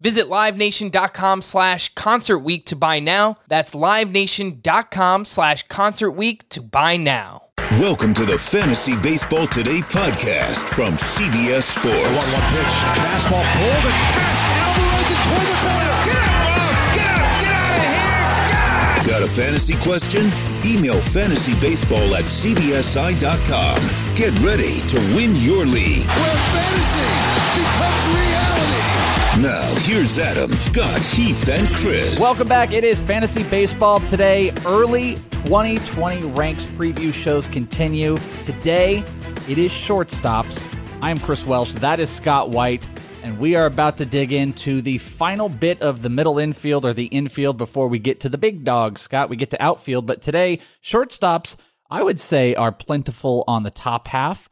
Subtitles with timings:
[0.00, 3.36] Visit LiveNation.com slash Concert Week to buy now.
[3.48, 7.42] That's LiveNation.com slash Concert Week to buy now.
[7.72, 11.92] Welcome to the Fantasy Baseball Today podcast from CBS Sports.
[11.92, 12.74] 1 1 pitch.
[12.96, 14.44] Fastball pulled and passed.
[14.56, 15.92] Alvarez it toward the corner.
[16.08, 16.72] Get out, Bob!
[16.96, 17.36] Get out!
[17.44, 18.16] Get out of here!
[18.48, 19.06] Get out!
[19.06, 20.24] Got a fantasy question?
[20.64, 23.78] Email fantasybaseball at cbsi.com.
[24.16, 26.08] Get ready to win your league.
[26.08, 27.04] Where fantasy
[27.52, 28.99] becomes reality.
[29.38, 32.18] Now, here's Adam, Scott, Heath, and Chris.
[32.18, 32.72] Welcome back.
[32.72, 34.50] It is Fantasy Baseball today.
[34.66, 38.16] Early 2020 ranks preview shows continue.
[38.42, 39.04] Today,
[39.48, 40.68] it is shortstops.
[41.00, 41.74] I am Chris Welsh.
[41.74, 42.88] That is Scott White.
[43.22, 46.92] And we are about to dig into the final bit of the middle infield or
[46.92, 49.00] the infield before we get to the big dogs.
[49.00, 50.06] Scott, we get to outfield.
[50.06, 51.56] But today, shortstops,
[51.88, 54.50] I would say, are plentiful on the top half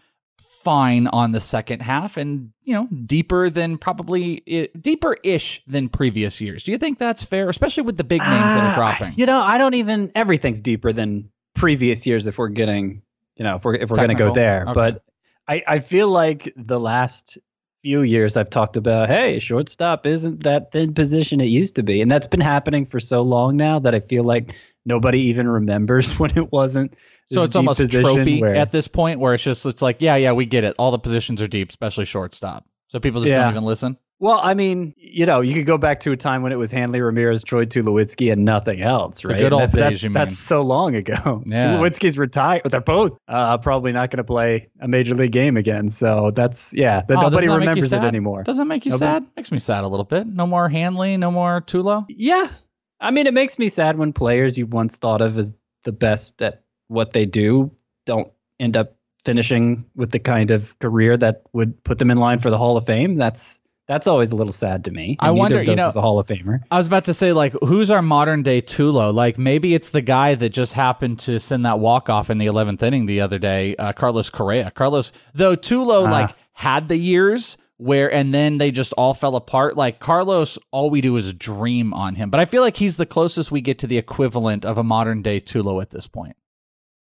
[0.68, 6.42] fine on the second half and you know deeper than probably deeper ish than previous
[6.42, 9.10] years do you think that's fair especially with the big names uh, that are dropping
[9.16, 13.00] you know i don't even everything's deeper than previous years if we're getting
[13.36, 14.74] you know if we're if we're going to go there okay.
[14.74, 15.04] but
[15.48, 17.38] i i feel like the last
[17.82, 22.02] few years I've talked about, hey, shortstop isn't that thin position it used to be.
[22.02, 24.52] And that's been happening for so long now that I feel like
[24.88, 26.94] nobody even remembers when it wasn't
[27.30, 30.32] so it's almost tropey where, at this point where it's just it's like, yeah, yeah,
[30.32, 30.74] we get it.
[30.78, 32.66] All the positions are deep, especially shortstop.
[32.88, 33.42] So people just yeah.
[33.42, 33.98] don't even listen.
[34.20, 36.72] Well, I mean, you know, you could go back to a time when it was
[36.72, 39.36] Hanley Ramirez, Troy Tulowitzki, and nothing else, right?
[39.36, 40.14] The good old that's, days, that's, you mean?
[40.14, 41.44] That's so long ago.
[41.46, 41.66] Yeah.
[41.66, 42.62] Tulowitzki's retired.
[42.64, 45.88] They're both uh, probably not going to play a major league game again.
[45.88, 47.02] So that's yeah.
[47.08, 48.42] That oh, nobody remembers it anymore.
[48.42, 49.24] Doesn't that make you nobody?
[49.24, 49.26] sad?
[49.36, 50.26] Makes me sad a little bit.
[50.26, 51.16] No more Hanley.
[51.16, 52.06] No more Tulo.
[52.08, 52.50] Yeah,
[53.00, 55.54] I mean, it makes me sad when players you once thought of as
[55.84, 57.70] the best at what they do
[58.06, 62.40] don't end up finishing with the kind of career that would put them in line
[62.40, 63.16] for the Hall of Fame.
[63.16, 65.16] That's that's always a little sad to me.
[65.18, 66.60] I wonder, you know, a Hall of Famer.
[66.70, 69.14] I was about to say, like, who's our modern day Tulo?
[69.14, 72.46] Like, maybe it's the guy that just happened to send that walk off in the
[72.46, 74.70] eleventh inning the other day, uh, Carlos Correa.
[74.70, 79.36] Carlos, though Tulo uh, like had the years where, and then they just all fell
[79.36, 79.76] apart.
[79.76, 83.06] Like Carlos, all we do is dream on him, but I feel like he's the
[83.06, 86.36] closest we get to the equivalent of a modern day Tulo at this point.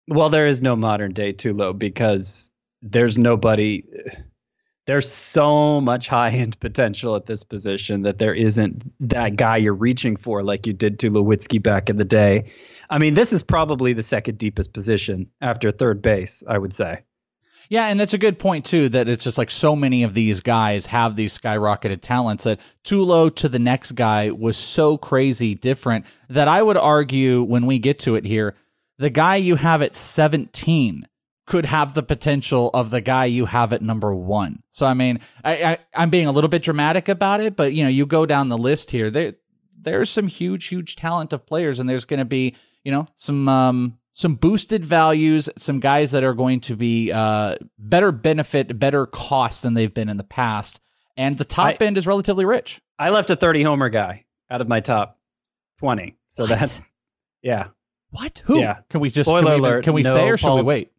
[0.09, 2.51] Well, there is no modern day Tulo because
[2.83, 3.85] there's nobody.
[4.87, 9.75] There's so much high end potential at this position that there isn't that guy you're
[9.75, 12.53] reaching for like you did Tulowitzki back in the day.
[12.91, 17.03] I mean, this is probably the second deepest position after third base, I would say.
[17.69, 18.89] Yeah, and that's a good point too.
[18.89, 23.35] That it's just like so many of these guys have these skyrocketed talents that Tulo
[23.37, 27.99] to the next guy was so crazy different that I would argue when we get
[28.01, 28.55] to it here,
[28.99, 31.07] the guy you have at 17
[31.47, 34.63] could have the potential of the guy you have at number one.
[34.71, 37.85] So I mean, I, I am being a little bit dramatic about it, but you
[37.85, 39.11] know, you go down the list here.
[39.11, 39.35] There
[39.79, 43.49] there's some huge, huge talent of players, and there's going to be you know some
[43.49, 49.07] um some boosted values, some guys that are going to be uh better benefit, better
[49.07, 50.81] cost than they've been in the past,
[51.17, 52.81] and the top I, end is relatively rich.
[52.99, 55.19] I left a 30 homer guy out of my top
[55.79, 56.49] 20, so what?
[56.49, 56.81] that's
[57.43, 57.69] yeah.
[58.11, 58.43] What?
[58.47, 58.61] Who?
[58.61, 58.79] Yeah.
[58.89, 60.63] Can we just Spoiler can we, alert, can we no say or should Paul, we
[60.63, 60.93] wait?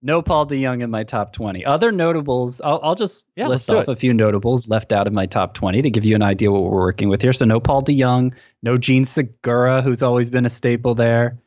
[0.00, 1.64] No Paul DeJong in my top 20.
[1.64, 3.88] Other notables, I'll, I'll just yeah, list off it.
[3.88, 6.62] a few notables left out of my top 20 to give you an idea what
[6.64, 7.32] we're working with here.
[7.32, 11.38] So no Paul DeJong, no Jean Segura, who's always been a staple there,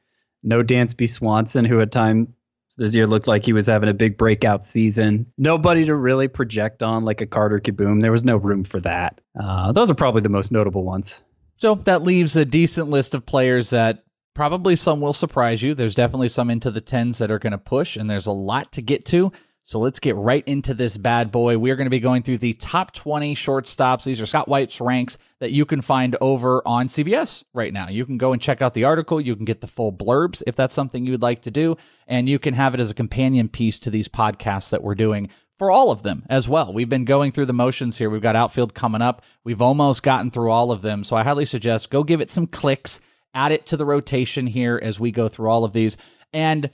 [0.45, 2.33] no Dansby Swanson, who at time
[2.77, 5.25] this year looked like he was having a big breakout season.
[5.37, 8.01] Nobody to really project on like a Carter Kieboom.
[8.01, 9.19] There was no room for that.
[9.39, 11.21] Uh, those are probably the most notable ones.
[11.57, 14.05] So that leaves a decent list of players that
[14.35, 15.73] Probably some will surprise you.
[15.73, 18.73] There's definitely some into the tens that are going to push, and there's a lot
[18.73, 19.31] to get to.
[19.67, 21.57] So let's get right into this bad boy.
[21.57, 24.03] We are going to be going through the top 20 shortstops.
[24.03, 27.89] These are Scott White's ranks that you can find over on CBS right now.
[27.89, 29.19] You can go and check out the article.
[29.19, 31.77] You can get the full blurbs if that's something you would like to do.
[32.05, 35.29] And you can have it as a companion piece to these podcasts that we're doing
[35.57, 36.71] for all of them as well.
[36.71, 38.11] We've been going through the motions here.
[38.11, 39.23] We've got outfield coming up.
[39.43, 41.03] We've almost gotten through all of them.
[41.03, 42.99] So I highly suggest go give it some clicks
[43.35, 45.97] add it to the rotation here as we go through all of these.
[46.33, 46.71] And,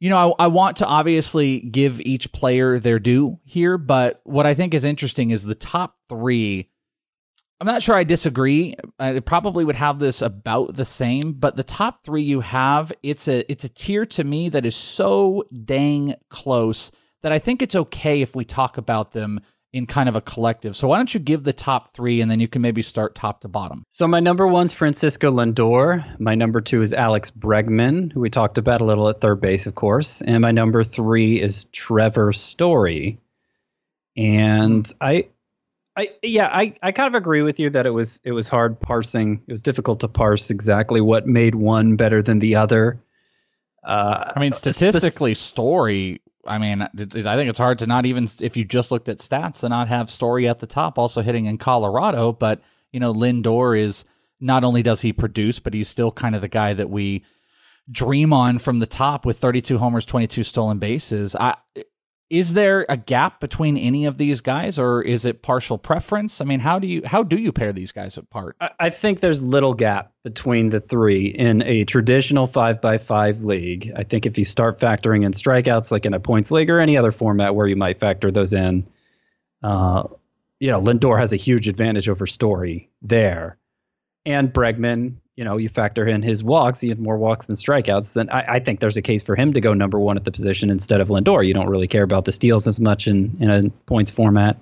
[0.00, 4.46] you know, I, I, want to obviously give each player their due here, but what
[4.46, 6.70] I think is interesting is the top three.
[7.60, 8.76] I'm not sure I disagree.
[9.00, 12.92] Uh, I probably would have this about the same, but the top three you have,
[13.02, 16.92] it's a it's a tier to me that is so dang close
[17.22, 19.40] that I think it's okay if we talk about them
[19.72, 20.74] in kind of a collective.
[20.74, 23.42] So why don't you give the top three and then you can maybe start top
[23.42, 23.84] to bottom?
[23.90, 26.18] So my number one's Francisco Lindor.
[26.18, 29.66] My number two is Alex Bregman, who we talked about a little at third base,
[29.66, 30.22] of course.
[30.22, 33.20] And my number three is Trevor Story.
[34.16, 35.28] And I
[35.96, 38.78] I yeah, I, I kind of agree with you that it was it was hard
[38.78, 39.42] parsing.
[39.46, 43.00] It was difficult to parse exactly what made one better than the other.
[43.84, 48.56] Uh, I mean, statistically, Story I mean, I think it's hard to not even if
[48.56, 51.58] you just looked at stats to not have Story at the top, also hitting in
[51.58, 52.32] Colorado.
[52.32, 52.62] But
[52.92, 54.04] you know, Lindor is
[54.40, 57.24] not only does he produce, but he's still kind of the guy that we
[57.90, 61.34] dream on from the top with 32 homers, 22 stolen bases.
[61.36, 61.56] I
[62.30, 66.40] is there a gap between any of these guys or is it partial preference?
[66.40, 68.56] I mean how do you how do you pair these guys apart?
[68.78, 73.92] I think there's little gap between the three in a traditional 5 by 5 league.
[73.96, 76.96] I think if you start factoring in strikeouts like in a points league or any
[76.96, 78.86] other format where you might factor those in
[79.62, 80.04] uh,
[80.60, 83.56] you know lindor has a huge advantage over story there
[84.24, 88.14] and bregman you know, you factor in his walks, he had more walks than strikeouts,
[88.14, 90.32] then I, I, think there's a case for him to go number one at the
[90.32, 91.46] position instead of Lindor.
[91.46, 94.60] You don't really care about the steals as much in, in a points format.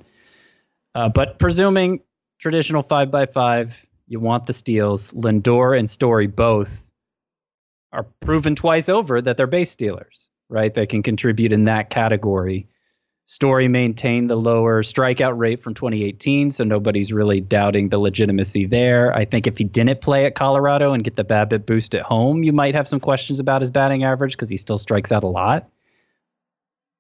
[0.95, 2.01] Uh, but presuming
[2.39, 3.75] traditional five by five,
[4.07, 5.13] you want the steals.
[5.13, 6.85] Lindor and Story both
[7.91, 10.75] are proven twice over that they're base stealers, right?
[10.75, 12.69] They can contribute in that category.
[13.29, 19.13] Story maintained the lower strikeout rate from 2018, so nobody's really doubting the legitimacy there.
[19.13, 22.45] I think if he didn't play at Colorado and get the BABIP boost at home,
[22.45, 25.29] you might have some questions about his batting average because he still strikes out a
[25.29, 25.69] lot.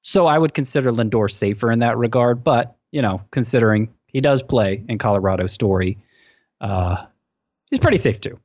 [0.02, 4.42] So I would consider Lindor safer in that regard, but you know, considering he does
[4.42, 5.98] play in Colorado, Story,
[6.60, 7.06] uh,
[7.70, 8.40] he's pretty safe too.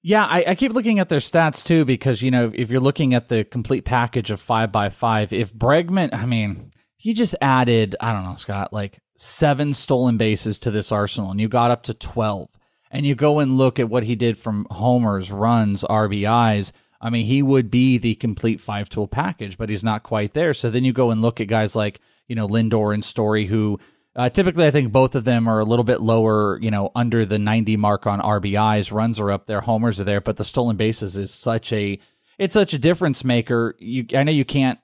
[0.00, 3.12] Yeah, I, I, keep looking at their stats too because you know if you're looking
[3.12, 7.96] at the complete package of five by five, if Bregman, I mean he just added,
[8.00, 11.84] I don't know, Scott, like seven stolen bases to this arsenal, and you got up
[11.84, 12.50] to 12.
[12.90, 16.72] And you go and look at what he did from homers, runs, RBIs.
[17.00, 20.54] I mean, he would be the complete five tool package, but he's not quite there.
[20.54, 23.78] So then you go and look at guys like, you know, Lindor and Story, who
[24.16, 27.26] uh, typically I think both of them are a little bit lower, you know, under
[27.26, 28.90] the 90 mark on RBIs.
[28.90, 32.00] Runs are up there, homers are there, but the stolen bases is such a,
[32.38, 33.76] it's such a difference maker.
[33.78, 34.78] You, I know you can't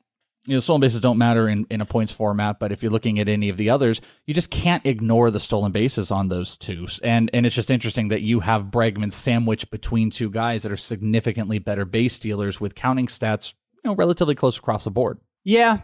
[0.47, 3.19] you know, stolen bases don't matter in, in a points format, but if you're looking
[3.19, 6.87] at any of the others, you just can't ignore the stolen bases on those two.
[7.03, 10.77] And and it's just interesting that you have Bregman sandwiched between two guys that are
[10.77, 15.19] significantly better base stealers with counting stats, you know, relatively close across the board.
[15.45, 15.79] Yeah.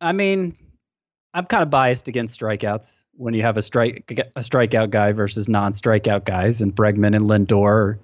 [0.00, 0.56] I mean,
[1.32, 5.48] I'm kind of biased against strikeouts when you have a strike a strikeout guy versus
[5.48, 7.98] non-strikeout guys, and Bregman and Lindor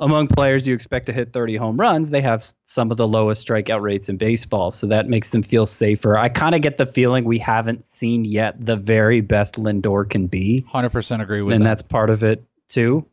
[0.00, 3.46] among players you expect to hit 30 home runs, they have some of the lowest
[3.46, 4.70] strikeout rates in baseball.
[4.70, 6.18] So that makes them feel safer.
[6.18, 10.26] I kind of get the feeling we haven't seen yet the very best Lindor can
[10.26, 10.64] be.
[10.72, 11.56] 100% agree with you.
[11.56, 11.68] and that.
[11.68, 13.06] that's part of it too.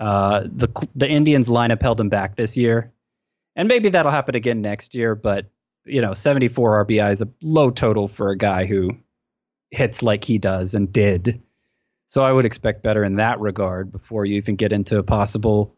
[0.00, 2.92] Uh, the the Indians lineup held him back this year,
[3.54, 5.14] and maybe that'll happen again next year.
[5.14, 5.46] But
[5.84, 8.90] you know, 74 RBI is a low total for a guy who
[9.70, 11.40] hits like he does and did.
[12.08, 15.74] So I would expect better in that regard before you even get into a possible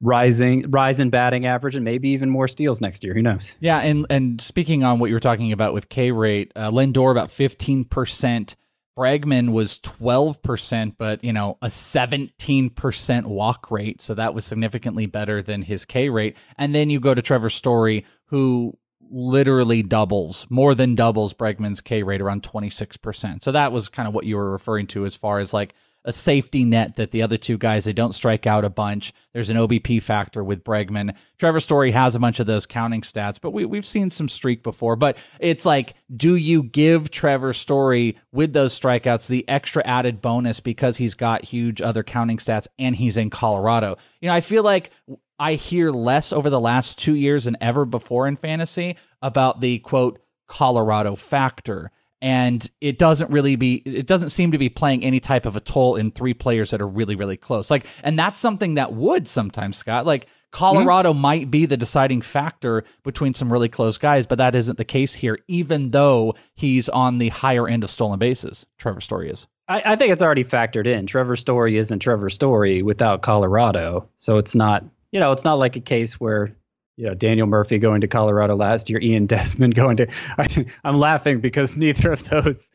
[0.00, 3.14] rising rise in batting average and maybe even more steals next year.
[3.14, 3.56] Who knows?
[3.60, 7.10] Yeah, and and speaking on what you were talking about with K rate, uh, Lindor
[7.10, 8.56] about fifteen percent.
[8.98, 14.44] Bregman was twelve percent, but you know a seventeen percent walk rate, so that was
[14.44, 16.36] significantly better than his K rate.
[16.58, 18.76] And then you go to Trevor Story, who
[19.10, 23.42] literally doubles, more than doubles Bregman's K rate around twenty six percent.
[23.42, 26.12] So that was kind of what you were referring to as far as like a
[26.12, 29.12] safety net that the other two guys they don't strike out a bunch.
[29.32, 31.14] There's an OBP factor with Bregman.
[31.38, 34.62] Trevor Story has a bunch of those counting stats, but we we've seen some streak
[34.62, 34.96] before.
[34.96, 40.60] But it's like, do you give Trevor Story with those strikeouts the extra added bonus
[40.60, 43.96] because he's got huge other counting stats and he's in Colorado?
[44.20, 44.90] You know, I feel like
[45.38, 49.78] I hear less over the last two years than ever before in fantasy about the
[49.80, 51.90] quote Colorado factor
[52.22, 55.60] and it doesn't really be it doesn't seem to be playing any type of a
[55.60, 57.70] toll in three players that are really really close.
[57.70, 61.20] Like and that's something that would sometimes scott like colorado mm-hmm.
[61.20, 65.14] might be the deciding factor between some really close guys but that isn't the case
[65.14, 68.66] here even though he's on the higher end of stolen bases.
[68.78, 69.46] Trevor story is.
[69.68, 71.06] I, I think it's already factored in.
[71.06, 74.08] Trevor story isn't trevor story without colorado.
[74.16, 76.54] So it's not you know it's not like a case where
[77.00, 80.08] you know, Daniel Murphy going to Colorado last year, Ian Desmond going to.
[80.36, 82.70] I, I'm laughing because neither of those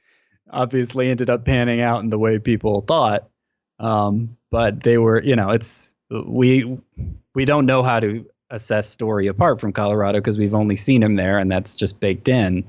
[0.50, 3.30] obviously ended up panning out in the way people thought.
[3.78, 6.80] Um, but they were, you know, it's we
[7.36, 11.18] we don't know how to assess Story apart from Colorado because we've only seen him
[11.18, 12.68] there, and that's just baked in.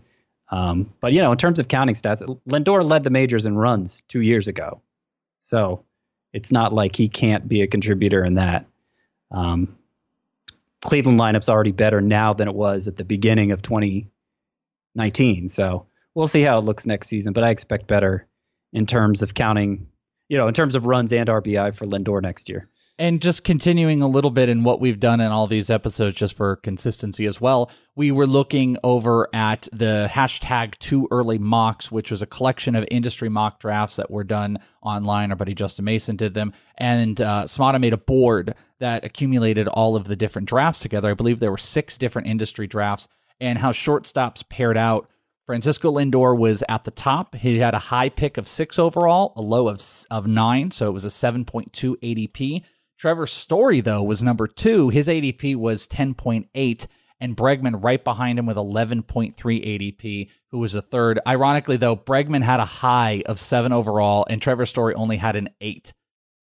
[0.51, 4.03] Um, but you know, in terms of counting stats, Lindor led the majors in runs
[4.09, 4.83] two years ago,
[5.39, 5.83] so
[6.35, 8.67] it's not like he can't be a contributor in that.
[9.31, 9.75] Um,
[10.83, 16.27] Cleveland lineup's already better now than it was at the beginning of 2019, so we'll
[16.27, 17.33] see how it looks next season.
[17.33, 18.27] But I expect better
[18.73, 19.89] in terms of counting,
[20.29, 22.69] you know, in terms of runs and RBI for Lindor next year.
[22.99, 26.35] And just continuing a little bit in what we've done in all these episodes, just
[26.35, 32.11] for consistency as well, we were looking over at the hashtag too early mocks, which
[32.11, 35.31] was a collection of industry mock drafts that were done online.
[35.31, 36.55] Our buddy Justin Mason did them.
[36.79, 41.11] And uh, Smada made a board that accumulated all of the different drafts together.
[41.11, 45.11] I believe there were six different industry drafts and how shortstops paired out.
[45.45, 47.35] Francisco Lindor was at the top.
[47.37, 50.71] He had a high pick of six overall, a low of, of nine.
[50.71, 52.65] So it was a 7.2 ADP.
[52.99, 54.89] Trevor Story, though, was number two.
[54.89, 56.87] His ADP was 10.8,
[57.21, 61.21] and Bregman right behind him with 11.3 ADP, who was a third.
[61.27, 65.51] Ironically, though, Bregman had a high of seven overall, and Trevor Story only had an
[65.61, 65.93] eight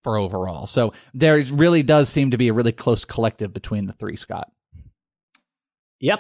[0.04, 0.66] for overall.
[0.66, 4.52] So there really does seem to be a really close collective between the three, Scott.
[6.02, 6.20] Yep.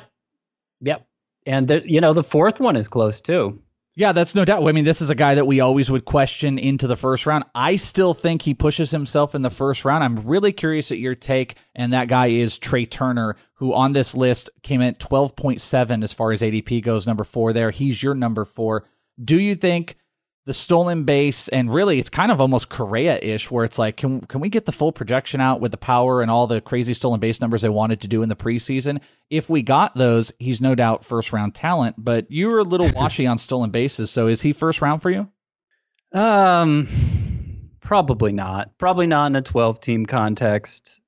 [0.81, 1.05] Yep.
[1.45, 3.61] And the, you know, the fourth one is close too.
[3.95, 4.67] Yeah, that's no doubt.
[4.67, 7.43] I mean, this is a guy that we always would question into the first round.
[7.53, 10.03] I still think he pushes himself in the first round.
[10.03, 14.15] I'm really curious at your take, and that guy is Trea Turner, who on this
[14.15, 17.69] list came in at 12.7 as far as ADP goes, number four there.
[17.69, 18.87] He's your number four.
[19.23, 19.95] Do you think
[20.45, 24.21] the stolen base, and really it's kind of almost Correa ish, where it's like, can
[24.21, 27.19] can we get the full projection out with the power and all the crazy stolen
[27.19, 29.01] base numbers they wanted to do in the preseason?
[29.29, 31.95] If we got those, he's no doubt first round talent.
[31.97, 35.09] But you were a little washy on stolen bases, so is he first round for
[35.09, 35.29] you?
[36.11, 38.77] Um, probably not.
[38.77, 40.99] Probably not in a twelve team context.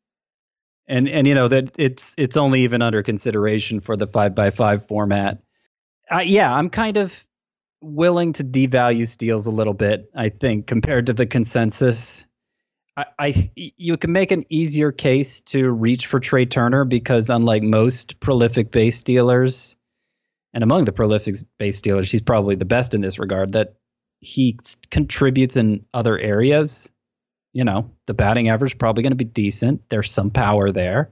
[0.87, 4.49] And and you know that it's it's only even under consideration for the five by
[4.51, 5.39] five format.
[6.09, 7.25] Uh, yeah, I'm kind of
[7.85, 12.25] willing to devalue steals a little bit, I think, compared to the consensus.
[12.97, 17.63] I, I you can make an easier case to reach for Trea Turner because unlike
[17.63, 19.77] most prolific base stealers,
[20.53, 23.51] and among the prolific base stealers, he's probably the best in this regard.
[23.51, 23.75] That
[24.19, 24.57] he
[24.89, 26.91] contributes in other areas.
[27.53, 29.81] You know, the batting average is probably going to be decent.
[29.89, 31.11] There's some power there.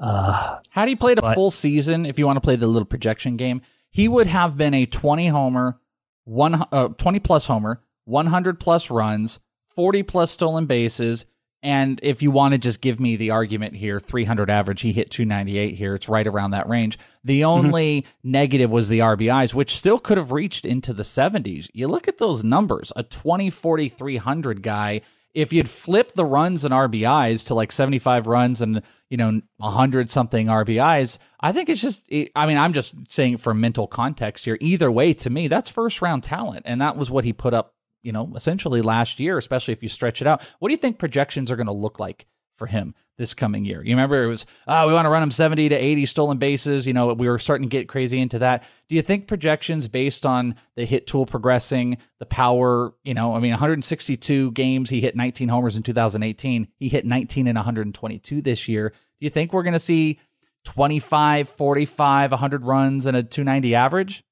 [0.00, 2.86] Uh, Had he played a but, full season, if you want to play the little
[2.86, 5.80] projection game, he would have been a 20 homer,
[6.24, 9.40] one uh, 20 plus homer, 100 plus runs,
[9.74, 11.26] 40 plus stolen bases,
[11.62, 15.10] and if you want to just give me the argument here, 300 average, he hit
[15.10, 15.94] 298 here.
[15.94, 16.98] It's right around that range.
[17.22, 17.66] The mm-hmm.
[17.66, 18.30] only mm-hmm.
[18.30, 21.68] negative was the RBIs, which still could have reached into the 70s.
[21.74, 25.02] You look at those numbers, a 20, 40, 300 guy
[25.34, 30.10] if you'd flip the runs and RBIs to like 75 runs and, you know, 100
[30.10, 34.58] something RBIs, I think it's just, I mean, I'm just saying for mental context here.
[34.60, 36.62] Either way, to me, that's first round talent.
[36.66, 39.88] And that was what he put up, you know, essentially last year, especially if you
[39.88, 40.42] stretch it out.
[40.58, 43.84] What do you think projections are going to look like for him this coming year.
[43.84, 46.86] You remember it was, oh, we want to run him 70 to 80 stolen bases.
[46.86, 48.64] You know, we were starting to get crazy into that.
[48.88, 53.40] Do you think projections based on the hit tool progressing, the power, you know, I
[53.40, 56.68] mean, 162 games, he hit 19 homers in 2018.
[56.78, 58.88] He hit 19 in 122 this year.
[58.88, 60.18] Do you think we're going to see
[60.64, 64.24] 25, 45, 100 runs and a 290 average?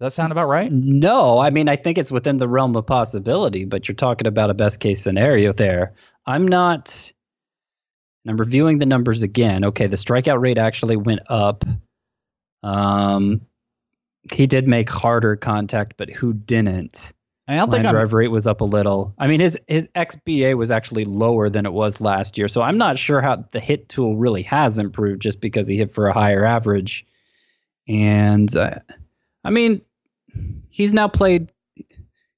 [0.00, 0.72] Does that sound about right?
[0.72, 4.50] No, I mean I think it's within the realm of possibility, but you're talking about
[4.50, 5.94] a best case scenario there.
[6.26, 7.12] I'm not
[8.24, 9.64] and I'm reviewing the numbers again.
[9.64, 11.64] Okay, the strikeout rate actually went up.
[12.62, 13.42] Um,
[14.32, 17.12] he did make harder contact, but who didn't?
[17.48, 18.16] I don't Line think drive I'm...
[18.16, 19.14] rate was up a little.
[19.18, 22.78] I mean, his his xBA was actually lower than it was last year, so I'm
[22.78, 26.12] not sure how the hit tool really has improved just because he hit for a
[26.12, 27.06] higher average.
[27.88, 28.76] And uh,
[29.42, 29.80] I mean,
[30.68, 31.50] he's now played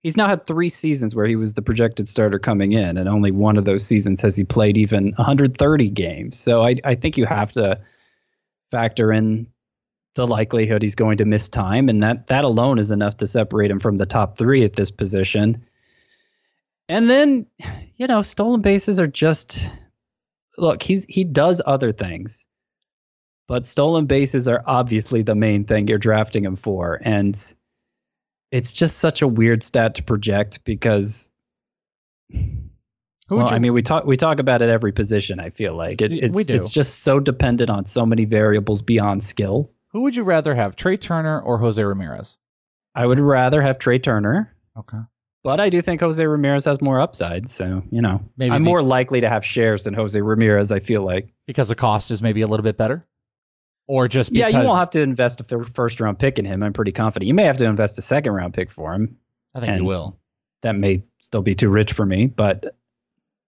[0.03, 3.31] he's now had three seasons where he was the projected starter coming in, and only
[3.31, 6.39] one of those seasons has he played even 130 games.
[6.39, 7.81] So I, I think you have to
[8.71, 9.47] factor in
[10.15, 13.71] the likelihood he's going to miss time, and that that alone is enough to separate
[13.71, 15.65] him from the top three at this position.
[16.89, 17.47] And then,
[17.97, 19.71] you know, stolen bases are just
[20.59, 20.83] look.
[20.83, 22.47] He's he does other things,
[23.49, 27.55] but stolen bases are obviously the main thing you're drafting him for, and
[28.53, 31.31] it's just such a weird stat to project because
[32.31, 35.41] well, you, I mean, we talk we talk about it every position.
[35.41, 39.71] I feel like it, it's it's just so dependent on so many variables beyond skill.
[39.89, 42.39] Who would you rather have, Trea Turner or Jose Ramirez?
[42.95, 44.55] I would rather have Trea Turner.
[44.79, 44.99] Okay.
[45.45, 47.51] But I do think Jose Ramirez has more upside.
[47.51, 51.03] So, you know, maybe I'm more likely to have shares than Jose Ramirez, I feel
[51.03, 51.29] like.
[51.47, 53.07] Because the cost is maybe a little bit better?
[53.87, 54.53] Or just because...
[54.53, 56.63] Yeah, you won't have to invest a first round pick in him.
[56.63, 57.27] I'm pretty confident.
[57.27, 59.19] You may have to invest a second round pick for him.
[59.55, 60.19] I think you will.
[60.63, 62.75] That may still be too rich for me, but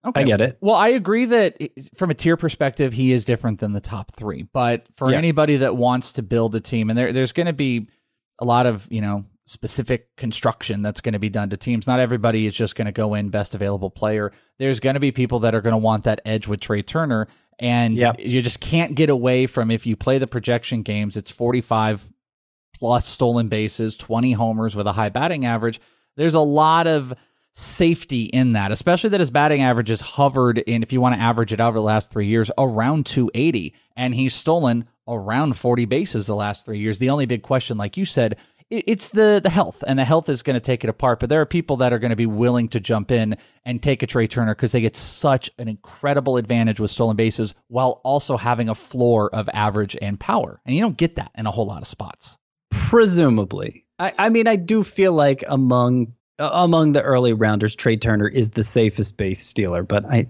[0.07, 0.21] Okay.
[0.21, 0.59] I get it.
[0.61, 1.57] Well, I agree that
[1.95, 4.43] from a tier perspective, he is different than the top three.
[4.43, 5.17] But for yeah.
[5.17, 7.89] anybody that wants to build a team, and there, there's going to be
[8.39, 11.87] a lot of, you know, specific construction that's going to be done to teams.
[11.87, 14.33] Not everybody is just going to go in best available player.
[14.59, 17.29] There's going to be people that are going to want that edge with Trea Turner.
[17.59, 18.17] And yep.
[18.19, 22.11] you just can't get away from if you play the projection games, it's 45
[22.75, 25.81] plus stolen bases, 20 homers with a high batting average.
[26.17, 27.15] There's a lot of
[27.55, 31.21] safety in that, especially that his batting average has hovered in, if you want to
[31.21, 33.75] average it out over the last three years, around 280.
[33.97, 36.99] And he's stolen around 40 bases the last three years.
[36.99, 38.37] The only big question, like you said,
[38.71, 41.21] it's the the health, and the health is going to take it apart.
[41.21, 44.03] But there are people that are going to be willing to jump in and take
[44.03, 48.37] a Trea Turner because they get such an incredible advantage with stolen bases while also
[48.37, 51.67] having a floor of average and power, and you don't get that in a whole
[51.67, 52.39] lot of spots.
[52.71, 58.29] Presumably, I, I mean, I do feel like among among the early rounders, Trea Turner
[58.29, 60.27] is the safest base stealer, but I,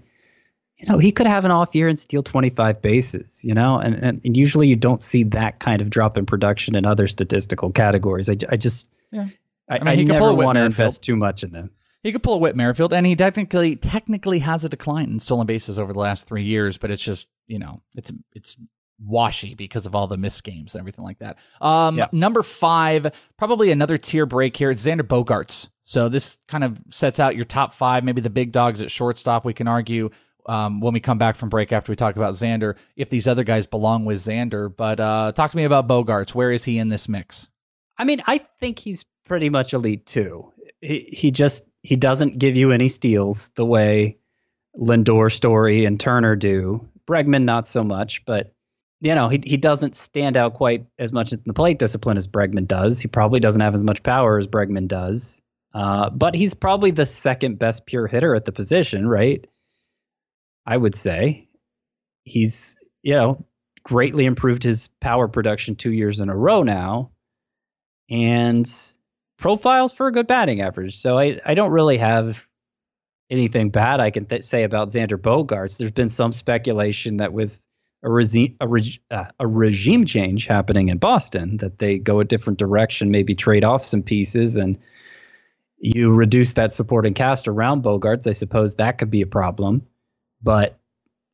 [0.77, 3.95] you know, he could have an off year and steal 25 bases, you know, and,
[3.95, 7.71] and, and usually you don't see that kind of drop in production in other statistical
[7.71, 8.29] categories.
[8.29, 9.27] I, I just, yeah.
[9.69, 11.71] I, I, mean, I he never want to invest too much in them.
[12.03, 15.47] He could pull a Whit Merrifield, and he technically technically has a decline in stolen
[15.47, 18.55] bases over the last three years, but it's just you know it's it's
[19.03, 21.39] washy because of all the missed games and everything like that.
[21.59, 22.07] Um, yeah.
[22.11, 24.69] Number five, probably another tier break here.
[24.69, 25.69] It's Xander Bogaerts.
[25.83, 29.45] So this kind of sets out your top five, maybe the big dogs at shortstop.
[29.45, 30.09] We can argue
[30.47, 33.43] um, when we come back from break after we talk about Xander if these other
[33.43, 34.73] guys belong with Xander.
[34.75, 36.35] But uh, talk to me about Bogaerts.
[36.35, 37.47] Where is he in this mix?
[37.97, 40.51] I mean, I think he's pretty much elite too.
[40.81, 44.17] He he just he doesn't give you any steals the way
[44.77, 46.87] Lindor, Story, and Turner do.
[47.07, 48.53] Bregman not so much, but
[49.01, 52.27] you know he he doesn't stand out quite as much in the plate discipline as
[52.27, 52.99] Bregman does.
[52.99, 55.41] He probably doesn't have as much power as Bregman does.
[55.73, 59.45] Uh, but he's probably the second best pure hitter at the position, right?
[60.65, 61.47] I would say
[62.23, 63.45] he's, you know,
[63.83, 67.11] greatly improved his power production two years in a row now
[68.09, 68.69] and
[69.37, 70.97] profiles for a good batting average.
[70.97, 72.47] So I, I don't really have
[73.29, 75.77] anything bad I can th- say about Xander Bogaerts.
[75.77, 77.61] There's been some speculation that with
[78.03, 82.25] a, regi- a, reg- uh, a regime change happening in Boston, that they go a
[82.25, 84.77] different direction, maybe trade off some pieces and–
[85.77, 88.27] you reduce that supporting cast around Bogaerts.
[88.27, 89.85] I suppose that could be a problem.
[90.41, 90.77] But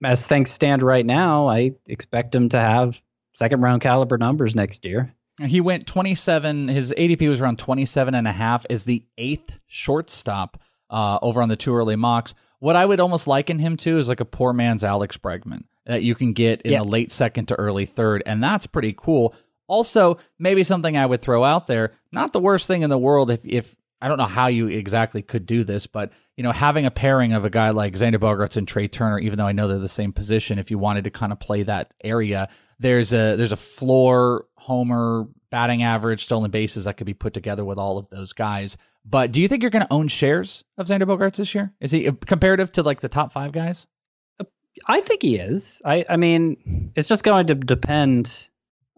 [0.04, 3.00] as things stand right now, I expect him to have
[3.36, 5.14] second round caliber numbers next year.
[5.44, 10.62] He went 27, his ADP was around 27 and a half, is the eighth shortstop
[10.90, 12.34] uh, over on the too early mocks.
[12.60, 16.04] What I would almost liken him to is like a poor man's Alex Bregman that
[16.04, 16.84] you can get in yep.
[16.84, 19.34] the late second to early third, and that's pretty cool.
[19.68, 23.32] Also, maybe something I would throw out there, not the worst thing in the world
[23.32, 26.86] if, if I don't know how you exactly could do this, but you know, having
[26.86, 29.68] a pairing of a guy like Xander Bogaerts and Trea Turner, even though I know
[29.68, 33.36] they're the same position, if you wanted to kind of play that area, there's a
[33.36, 37.98] there's a floor homer batting average, stolen bases that could be put together with all
[37.98, 38.78] of those guys.
[39.06, 41.74] But do you think you're going to own shares of Xander Bogaerts this year?
[41.80, 43.88] Is he uh, comparative to like the top five guys?
[44.88, 45.82] I think he is.
[45.86, 48.50] I I mean, it's just going to depend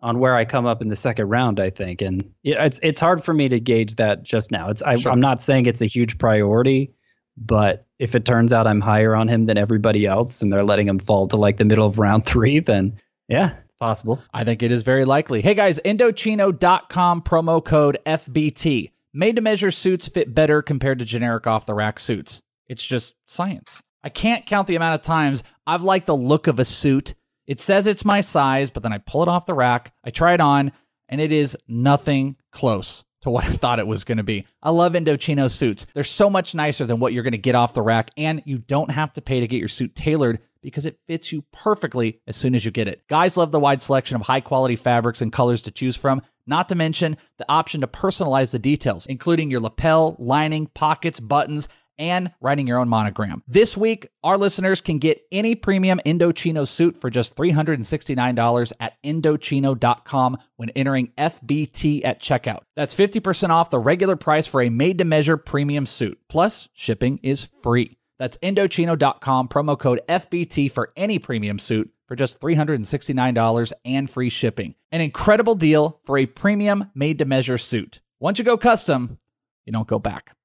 [0.03, 3.23] on where I come up in the second round, I think, and it's it's hard
[3.23, 4.69] for me to gauge that just now.
[4.69, 6.93] It's I, am not saying it's a huge priority,
[7.37, 10.87] but if it turns out I'm higher on him than everybody else, and they're letting
[10.87, 14.21] him fall to like the middle of round three, then yeah, it's possible.
[14.33, 15.41] I think it is very likely.
[15.41, 18.91] Hey guys, Indochino.com promo code FBT.
[19.15, 22.41] Made to measure suits fit better compared to generic off the rack suits.
[22.67, 23.81] It's just science.
[24.03, 27.13] I can't count the amount of times I've liked the look of a suit
[27.47, 30.33] it says it's my size, but then I pull it off the rack, I try
[30.33, 30.71] it on,
[31.09, 34.45] and it is nothing close to what I thought it was going to be.
[34.61, 35.87] I love Indochino suits.
[35.93, 38.57] They're so much nicer than what you're going to get off the rack, and you
[38.57, 42.37] don't have to pay to get your suit tailored because it fits you perfectly as
[42.37, 43.05] soon as you get it.
[43.09, 46.69] Guys love the wide selection of high quality fabrics and colors to choose from, not
[46.69, 52.31] to mention the option to personalize the details, including your lapel, lining, pockets, buttons, and
[52.41, 53.43] writing your own monogram.
[53.47, 60.37] This week, our listeners can get any premium Indochino suit for just $369 at Indochino.com
[60.57, 62.61] when entering FBT at checkout.
[62.75, 66.19] That's 50% off the regular price for a made to measure premium suit.
[66.29, 67.97] Plus, shipping is free.
[68.19, 74.75] That's Indochino.com, promo code FBT for any premium suit for just $369 and free shipping.
[74.91, 78.01] An incredible deal for a premium made to measure suit.
[78.19, 79.17] Once you go custom,
[79.65, 80.35] you don't go back.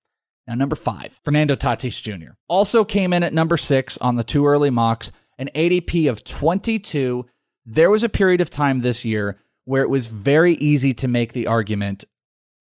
[0.48, 2.32] Now, number five, Fernando Tatis Jr.
[2.48, 7.26] Also came in at number six on the too early mocks, an ADP of 22.
[7.66, 11.34] There was a period of time this year where it was very easy to make
[11.34, 12.06] the argument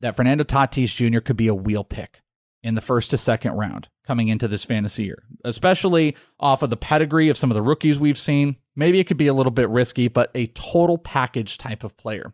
[0.01, 1.21] that Fernando Tatis Jr.
[1.21, 2.21] could be a wheel pick
[2.61, 6.75] in the first to second round coming into this fantasy year, especially off of the
[6.75, 8.57] pedigree of some of the rookies we've seen.
[8.75, 12.33] Maybe it could be a little bit risky, but a total package type of player.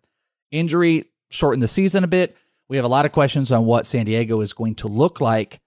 [0.49, 2.35] Injury shortened the season a bit.
[2.69, 5.61] We have a lot of questions on what San Diego is going to look like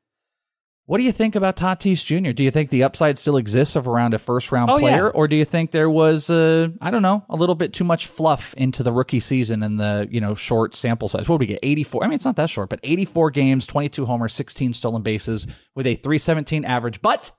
[0.86, 2.30] what do you think about Tatis Jr.?
[2.30, 5.10] Do you think the upside still exists of around a first round oh, player, yeah.
[5.10, 8.06] or do you think there was, uh, I don't know, a little bit too much
[8.06, 11.28] fluff into the rookie season and the you know short sample size?
[11.28, 11.58] What do we get?
[11.64, 12.04] Eighty four.
[12.04, 15.02] I mean, it's not that short, but eighty four games, twenty two homers, sixteen stolen
[15.02, 17.32] bases, with a three seventeen average, but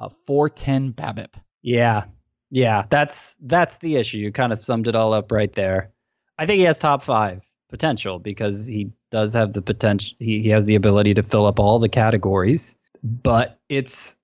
[0.00, 1.34] a four ten BABIP.
[1.62, 2.04] Yeah,
[2.50, 4.18] yeah, that's that's the issue.
[4.18, 5.92] You kind of summed it all up right there.
[6.36, 10.16] I think he has top five potential because he does have the potential.
[10.18, 14.16] He, he has the ability to fill up all the categories but it's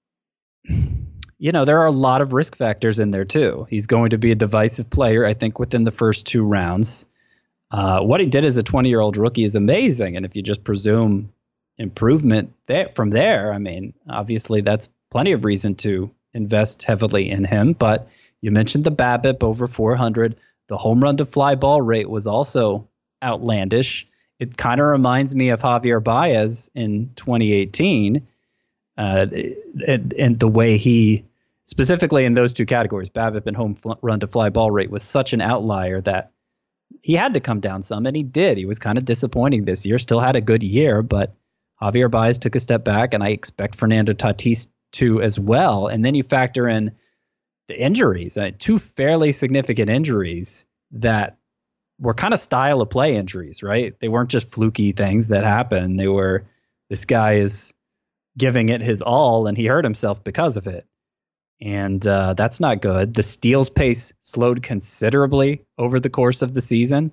[1.38, 3.66] you know there are a lot of risk factors in there too.
[3.70, 7.06] He's going to be a divisive player, I think, within the first two rounds.
[7.70, 10.42] Uh, what he did as a 20 year old rookie is amazing, and if you
[10.42, 11.32] just presume
[11.78, 17.44] improvement there, from there, I mean, obviously that's plenty of reason to invest heavily in
[17.44, 17.72] him.
[17.72, 18.08] But
[18.40, 20.36] you mentioned the BABIP over 400.
[20.68, 22.88] The home run to fly ball rate was also
[23.22, 24.06] outlandish.
[24.38, 28.26] It kind of reminds me of Javier Baez in 2018
[28.98, 29.26] uh,
[29.86, 31.24] and, and the way he
[31.64, 35.32] specifically in those two categories, BABIP and home run to fly ball rate was such
[35.32, 36.30] an outlier that
[37.02, 38.56] he had to come down some, and he did.
[38.56, 39.98] He was kind of disappointing this year.
[39.98, 41.34] Still had a good year, but
[41.82, 45.88] Javier Baez took a step back, and I expect Fernando Tatis to as well.
[45.88, 46.92] And then you factor in
[47.68, 51.36] the injuries, uh, two fairly significant injuries that
[51.98, 53.98] were kind of style of play injuries, right?
[54.00, 55.98] They weren't just fluky things that happened.
[55.98, 56.44] They were
[56.88, 57.74] this guy is
[58.36, 60.86] giving it his all, and he hurt himself because of it.
[61.60, 63.14] And uh, that's not good.
[63.14, 67.12] The steals pace slowed considerably over the course of the season.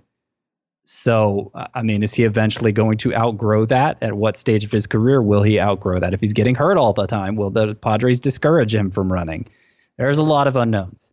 [0.85, 3.99] So, I mean, is he eventually going to outgrow that?
[4.01, 6.13] At what stage of his career will he outgrow that?
[6.13, 9.47] If he's getting hurt all the time, will the Padres discourage him from running?
[9.97, 11.12] There's a lot of unknowns.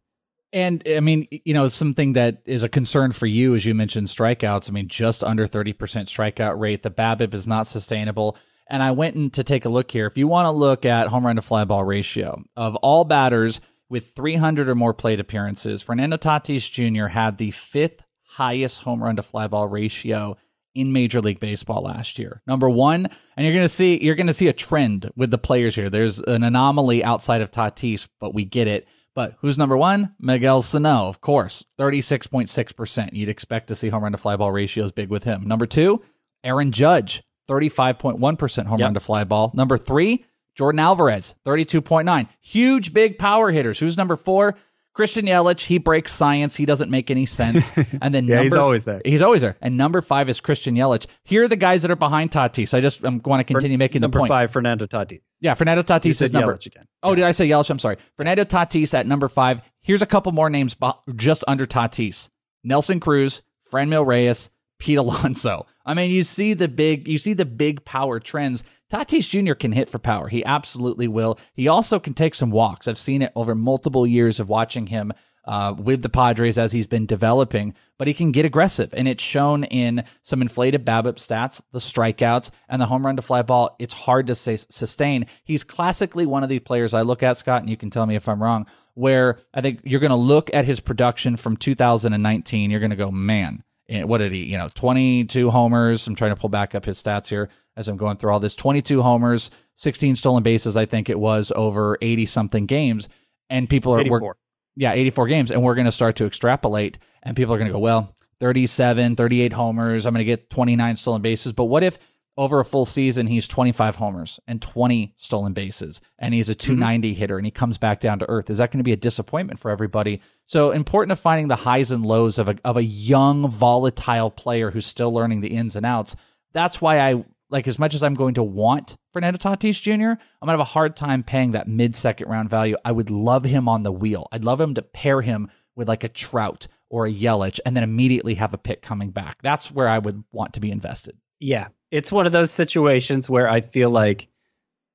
[0.52, 4.08] And I mean, you know, something that is a concern for you, as you mentioned,
[4.08, 4.68] strikeouts.
[4.68, 6.82] I mean, just under 30% strikeout rate.
[6.82, 8.36] The BABIP is not sustainable.
[8.66, 10.06] And I went in to take a look here.
[10.06, 13.60] If you want to look at home run to fly ball ratio of all batters
[13.88, 17.06] with 300 or more plate appearances, Fernando Tatis Jr.
[17.06, 20.36] had the fifth highest home run to fly ball ratio
[20.74, 22.42] in Major League Baseball last year.
[22.46, 25.90] Number one, and you're gonna see you're gonna see a trend with the players here.
[25.90, 28.86] There's an anomaly outside of Tatis, but we get it.
[29.14, 30.14] But who's number one?
[30.20, 33.10] Miguel Sano, of course, 36.6%.
[33.12, 35.46] You'd expect to see home run to fly ball ratios big with him.
[35.46, 36.02] Number two,
[36.44, 38.86] Aaron Judge, 35.1% home yep.
[38.86, 39.50] run to fly ball.
[39.54, 40.24] Number three,
[40.58, 42.28] Yordan Alvarez, 32.9.
[42.40, 43.78] Huge, big power hitters.
[43.78, 44.56] Who's number four?
[44.92, 46.56] Christian Yelich, he breaks science.
[46.56, 47.72] He doesn't make any sense.
[48.02, 49.00] And then yeah, number, he's always there.
[49.04, 49.56] He's always there.
[49.60, 51.06] And number five is Christian Yelich.
[51.24, 52.72] Here are the guys that are behind Tatis.
[52.74, 54.28] I just I'm going to continue making the point.
[54.28, 55.20] Number five, Fernando Tatis.
[55.40, 56.52] Yeah, Fernando Tatis is number.
[56.52, 56.86] again.
[57.02, 57.70] Oh, did I say Yelich?
[57.70, 57.96] I'm sorry.
[58.16, 59.60] Fernando Tatis at number five.
[59.80, 60.76] Here's a couple more names
[61.16, 62.30] just under Tatis:
[62.64, 65.66] Nelson Cruz, Franmil Reyes, Pete Alonso.
[65.84, 68.64] I mean, you see the big, you see the big power trends.
[68.90, 69.54] Tatis Jr.
[69.54, 70.28] can hit for power.
[70.28, 71.38] He absolutely will.
[71.54, 72.88] He also can take some walks.
[72.88, 75.12] I've seen it over multiple years of watching him
[75.44, 78.92] uh, with the Padres as he's been developing, but he can get aggressive.
[78.92, 83.22] And it's shown in some inflated BABIP stats, the strikeouts, and the home run to
[83.22, 83.76] fly ball.
[83.78, 85.26] It's hard to say, sustain.
[85.44, 88.16] He's classically one of these players I look at, Scott, and you can tell me
[88.16, 92.70] if I'm wrong, where I think you're going to look at his production from 2019.
[92.70, 96.06] You're going to go, man, what did he, you know, 22 homers.
[96.06, 98.56] I'm trying to pull back up his stats here as I'm going through all this
[98.56, 103.08] 22 homers, 16 stolen bases, I think it was over 80 something games.
[103.48, 104.36] And people are, 84.
[104.76, 105.50] yeah, 84 games.
[105.50, 109.16] And we're going to start to extrapolate and people are going to go, well, 37,
[109.16, 110.06] 38 homers.
[110.06, 111.52] I'm going to get 29 stolen bases.
[111.52, 111.98] But what if
[112.40, 117.10] over a full season, he's 25 homers and 20 stolen bases, and he's a 290
[117.10, 117.18] mm-hmm.
[117.18, 118.48] hitter, and he comes back down to earth.
[118.48, 120.22] Is that going to be a disappointment for everybody?
[120.46, 124.70] So important to finding the highs and lows of a of a young, volatile player
[124.70, 126.16] who's still learning the ins and outs.
[126.54, 129.92] That's why I like as much as I'm going to want Fernando Tatis Jr.
[129.92, 132.76] I'm gonna have a hard time paying that mid second round value.
[132.86, 134.28] I would love him on the wheel.
[134.32, 137.84] I'd love him to pair him with like a Trout or a Yelich, and then
[137.84, 139.42] immediately have a pick coming back.
[139.42, 141.18] That's where I would want to be invested.
[141.38, 144.28] Yeah, it's one of those situations where I feel like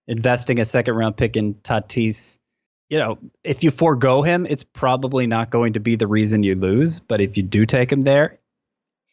[0.07, 2.39] investing a second round pick in Tatis,
[2.89, 6.55] you know, if you forego him, it's probably not going to be the reason you
[6.55, 6.99] lose.
[6.99, 8.39] But if you do take him there,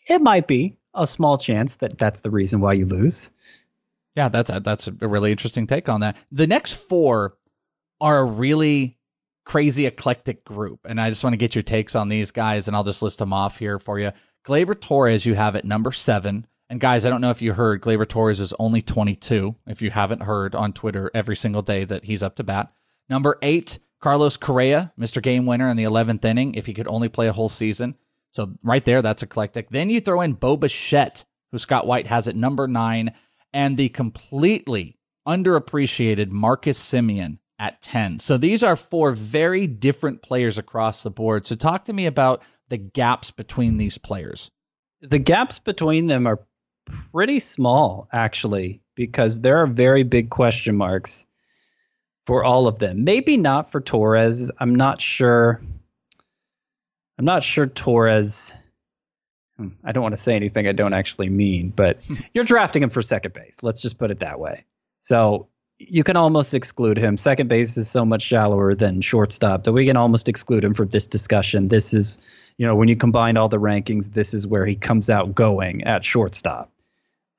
[0.09, 3.31] it might be a small chance that that's the reason why you lose.
[4.15, 6.17] Yeah, that's a, that's a really interesting take on that.
[6.31, 7.37] The next four
[8.01, 8.99] are a really
[9.45, 12.77] crazy eclectic group, and I just want to get your takes on these guys, and
[12.77, 14.13] I'll just list them off here for you.
[14.45, 16.47] Gleyber Torres, you have at number seven.
[16.73, 19.57] And guys, I don't know if you heard, Gleyber Torres is only 22.
[19.67, 22.73] If you haven't heard on Twitter every single day that he's up to bat.
[23.11, 25.21] Number eight, Carlos Correa, Mr.
[25.21, 27.97] Game Winner in the 11th inning, if he could only play a whole season.
[28.31, 29.69] So right there, that's eclectic.
[29.69, 33.13] Then you throw in Bo Bichette, who Scott White has at number nine,
[33.53, 34.97] and the completely
[35.29, 38.19] underappreciated Marcus Semien at 10.
[38.21, 41.47] So these are four very different players across the board.
[41.47, 44.51] So talk to me about the gaps between these players.
[45.03, 46.47] The gaps between them are
[47.13, 51.27] pretty small, actually, because there are very big question marks
[52.27, 53.05] for all of them.
[53.05, 54.51] Maybe not for Torres.
[54.59, 55.61] I'm not sure.
[57.19, 58.55] I'm not sure Torres.
[59.57, 62.91] Hmm, I don't want to say anything I don't actually mean, but you're drafting him
[62.91, 63.59] for second base.
[63.63, 64.65] Let's just put it that way.
[65.01, 67.17] So you can almost exclude him.
[67.17, 70.89] Second base is so much shallower than shortstop that we can almost exclude him from
[70.89, 71.69] this discussion.
[71.69, 72.19] This is,
[72.57, 75.83] you know, when you combine all the rankings, this is where he comes out going
[75.85, 76.72] at shortstop.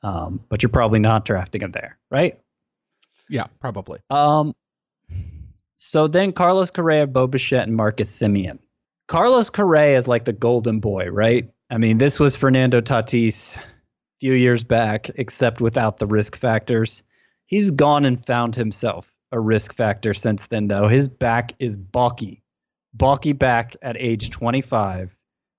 [0.04, 2.40] Um, but you're probably not drafting him there, right?
[3.30, 4.00] Yeah, probably.
[4.10, 4.54] Um,
[5.76, 8.60] so then Carlos Correa, Bo Bichette, and Marcus Semien.
[9.08, 11.50] Carlos Correa is like the golden boy, right?
[11.70, 13.62] I mean, this was Fernando Tatis a
[14.20, 17.04] few years back, except without the risk factors.
[17.48, 20.88] He's gone and found himself a risk factor since then, though.
[20.88, 22.44] His back is balky,
[22.94, 25.16] balky back at age 25.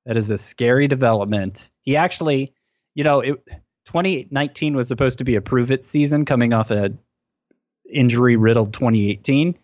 [0.07, 1.71] That is a scary development.
[1.83, 2.55] He actually,
[2.95, 3.45] you know, it
[3.87, 6.91] 2019 was supposed to be a prove it season coming off a
[7.91, 9.59] injury riddled 2018.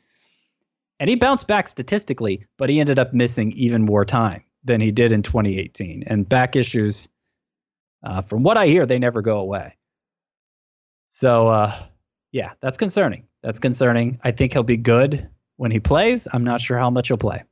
[0.98, 4.90] And he bounced back statistically, but he ended up missing even more time than he
[4.90, 6.04] did in 2018.
[6.06, 7.08] And back issues,
[8.04, 9.76] uh, from what I hear, they never go away.
[11.08, 11.86] So, uh,
[12.32, 13.26] yeah, that's concerning.
[13.42, 14.20] That's concerning.
[14.22, 16.28] I think he'll be good when he plays.
[16.30, 17.44] I'm not sure how much he'll play.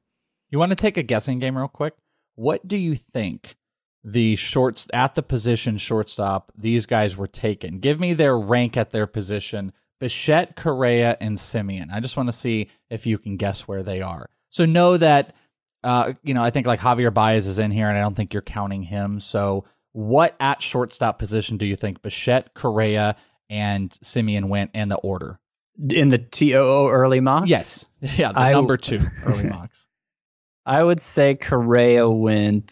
[0.50, 1.94] You want to take a guessing game real quick?
[2.35, 3.57] What do you think
[4.12, 7.79] the shorts at the position shortstop these guys were taken.
[7.79, 9.73] Give me their rank at their position.
[10.01, 11.92] Bichette, Correa, and Semien.
[11.92, 14.31] I just want to see if you can guess where they are.
[14.51, 15.35] So know that
[15.85, 18.33] uh, you know, I think like Javier Baez is in here, and I don't think
[18.33, 19.21] you're counting him.
[19.21, 23.16] So what at shortstop position do you think Bichette, Correa,
[23.49, 25.38] and Semien went in the order?
[25.90, 27.49] In the TOO early mocks?
[27.49, 27.85] Yes.
[28.01, 29.88] Yeah, the I, number two early mocks.
[30.66, 32.71] I would say Correa went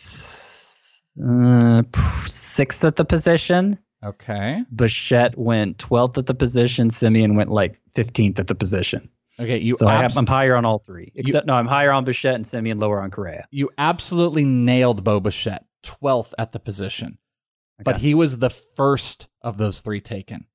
[1.25, 1.83] uh,
[2.27, 3.79] sixth at the position.
[4.05, 4.63] Okay.
[4.75, 6.91] Bichette went 12th at the position.
[6.91, 9.09] Semien went like 15th at the position.
[9.39, 9.77] Okay, you.
[9.77, 11.13] So abs- I have, I'm higher on all three.
[11.15, 13.47] Except you, no, I'm higher on Bichette and Semien, lower on Correa.
[13.51, 17.19] You absolutely nailed Bo Bichette, 12th at the position,
[17.79, 17.85] okay.
[17.85, 20.47] but he was the first of those three taken.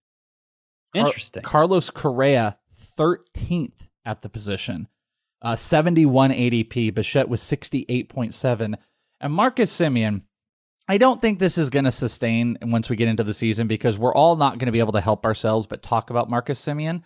[0.95, 1.43] Interesting.
[1.43, 2.58] Car- Carlos Correa,
[2.97, 4.88] 13th at the position,
[5.41, 6.93] uh, 71 ADP.
[6.93, 8.76] Bichette was 68.7,
[9.19, 10.24] and Marcus Semien
[10.91, 13.97] I don't think this is going to sustain once we get into the season because
[13.97, 17.04] we're all not going to be able to help ourselves but talk about Marcus Semien.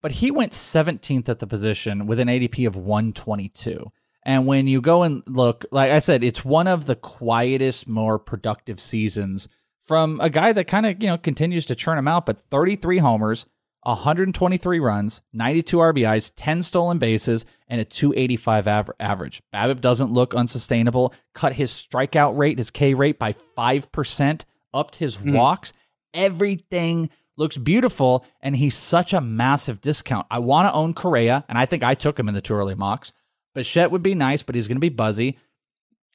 [0.00, 3.92] But he went 17th at the position with an ADP of 122.
[4.24, 8.18] And when you go and look, like I said, it's one of the quietest, more
[8.18, 9.48] productive seasons
[9.82, 12.96] from a guy that kind of, you know, continues to churn him out, but 33
[12.96, 13.44] homers,
[13.86, 18.66] 123 runs, 92 RBIs, 10 stolen bases, and a 285
[18.98, 19.42] average.
[19.54, 21.14] BABIP doesn't look unsustainable.
[21.34, 24.44] Cut his strikeout rate, his K rate by 5%,
[24.74, 25.32] upped his mm.
[25.32, 25.72] walks.
[26.12, 30.26] Everything looks beautiful, and he's such a massive discount.
[30.30, 32.74] I want to own Correa, and I think I took him in the too early
[32.74, 33.12] mocks.
[33.54, 35.38] Bichette would be nice, but he's going to be buzzy.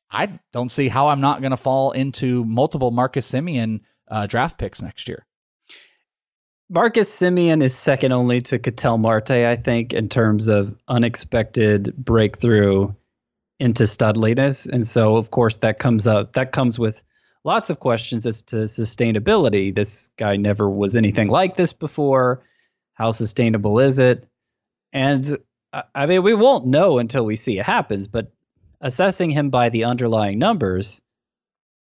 [0.10, 3.79] I don't see how I'm not going to fall into multiple Marcus Semien
[4.10, 5.25] uh, draft picks next year.
[6.73, 12.93] Marcus Semien is second only to Ketel Marte, I think, in terms of unexpected breakthrough
[13.60, 14.67] into studliness.
[14.71, 16.31] And so, of course, that comes up.
[16.31, 17.03] That comes with
[17.43, 19.75] lots of questions as to sustainability.
[19.75, 22.41] This guy never was anything like this before.
[22.93, 24.25] How sustainable is it?
[24.93, 25.38] And
[25.73, 28.07] uh, I mean, we won't know until we see it happens.
[28.07, 28.31] But
[28.79, 31.01] assessing him by the underlying numbers,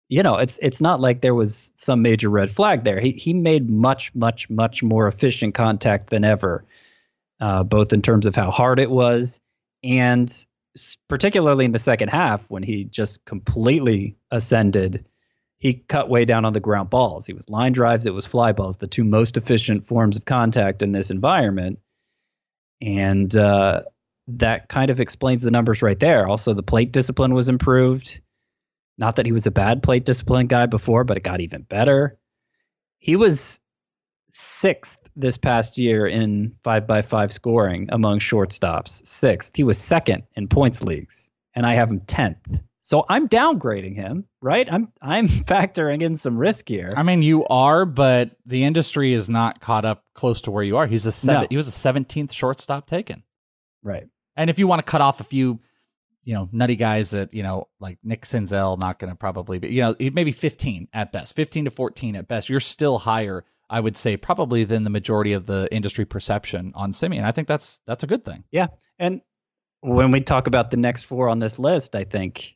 [0.10, 3.00] you know, it's it's not like there was some major red flag there.
[3.00, 6.65] He he made much much much more efficient contact than ever,
[7.39, 9.39] uh, both in terms of how hard it was,
[9.84, 10.34] and
[11.08, 15.06] particularly in the second half when he just completely ascended.
[15.60, 17.28] He cut way down on the ground balls.
[17.28, 18.06] He was line drives.
[18.06, 21.80] It was fly balls, the two most efficient forms of contact in this environment,
[22.82, 23.84] and uh,
[24.30, 26.28] that kind of explains the numbers right there.
[26.28, 28.22] Also, the plate discipline was improved
[29.00, 32.20] not that he was a bad plate discipline guy before, but it got even better.
[32.98, 33.60] He was
[34.30, 39.06] sixth this past year in five by five scoring among shortstops.
[39.08, 39.56] Sixth.
[39.56, 42.38] He was second in points leagues, and I have him tenth.
[42.82, 44.68] So I'm downgrading him, right?
[44.72, 46.92] I'm I'm factoring in some risk here.
[46.98, 50.78] I mean, you are, but the industry is not caught up close to where you
[50.78, 50.88] are.
[50.88, 51.44] He's a seven.
[51.44, 51.48] No.
[51.50, 53.24] He was a seventeenth shortstop taken.
[53.82, 54.08] Right.
[54.36, 55.60] And if you want to cut off a few,
[56.24, 59.70] you know, nutty guys that you know, like Nick Senzel, not going to probably be,
[59.70, 62.50] you know, maybe fifteen at best, fifteen to fourteen at best.
[62.50, 66.92] You're still higher, I would say, probably than the majority of the industry perception on
[66.92, 67.24] Semien.
[67.24, 68.44] I think that's that's a good thing.
[68.52, 69.22] Yeah, and
[69.82, 72.56] when we talk about the next four on this list, I think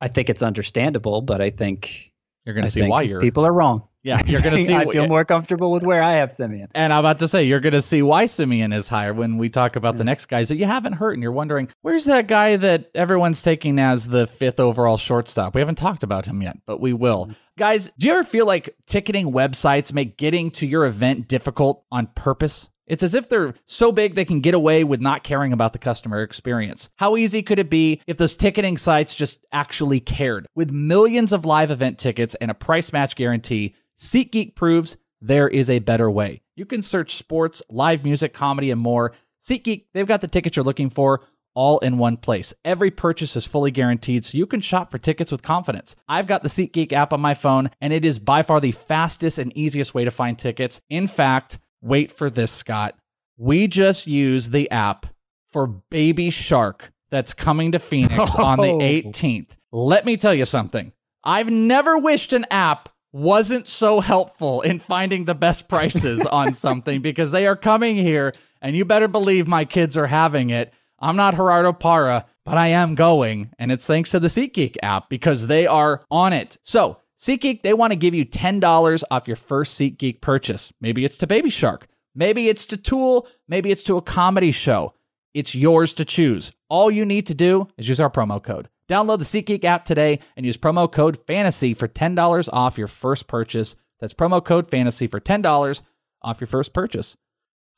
[0.00, 2.09] I think it's understandable, but I think
[2.44, 3.84] you're going to see why you're people are wrong.
[4.02, 4.74] Yeah, you're going to see.
[4.74, 6.68] I feel more comfortable with where I have Semien.
[6.74, 9.50] And I'm about to say you're going to see why Semien is higher when we
[9.50, 12.56] talk about the next guys that you haven't heard, and you're wondering where's that guy
[12.56, 15.54] that everyone's taking as the fifth overall shortstop.
[15.54, 17.26] We haven't talked about him yet, but we will.
[17.26, 17.32] Mm-hmm.
[17.58, 22.06] Guys, do you ever feel like ticketing websites make getting to your event difficult on
[22.14, 22.70] purpose?
[22.90, 25.78] It's as if they're so big they can get away with not caring about the
[25.78, 26.88] customer experience.
[26.96, 30.48] How easy could it be if those ticketing sites just actually cared?
[30.56, 35.70] With millions of live event tickets and a price match guarantee, SeatGeek proves there is
[35.70, 36.42] a better way.
[36.56, 39.12] You can search sports, live music, comedy, and more.
[39.40, 41.22] SeatGeek, they've got the tickets you're looking for
[41.54, 42.52] all in one place.
[42.64, 45.94] Every purchase is fully guaranteed, so you can shop for tickets with confidence.
[46.08, 49.38] I've got the SeatGeek app on my phone, and it is by far the fastest
[49.38, 50.80] and easiest way to find tickets.
[50.90, 52.96] In fact, wait for this, Scott.
[53.36, 55.06] We just use the app
[55.52, 58.44] for Baby Shark that's coming to Phoenix oh.
[58.44, 59.50] on the 18th.
[59.72, 60.92] Let me tell you something.
[61.22, 67.02] I've never wished an app wasn't so helpful in finding the best prices on something
[67.02, 70.72] because they are coming here and you better believe my kids are having it.
[70.98, 75.08] I'm not Gerardo Parra, but I am going and it's thanks to the SeatGeek app
[75.08, 76.58] because they are on it.
[76.62, 80.72] So SeatGeek, they want to give you $10 off your first SeatGeek purchase.
[80.80, 81.86] Maybe it's to Baby Shark.
[82.14, 83.28] Maybe it's to Tool.
[83.46, 84.94] Maybe it's to a comedy show.
[85.34, 86.52] It's yours to choose.
[86.70, 88.70] All you need to do is use our promo code.
[88.88, 93.26] Download the SeatGeek app today and use promo code FANTASY for $10 off your first
[93.26, 93.76] purchase.
[94.00, 95.82] That's promo code FANTASY for $10
[96.22, 97.18] off your first purchase.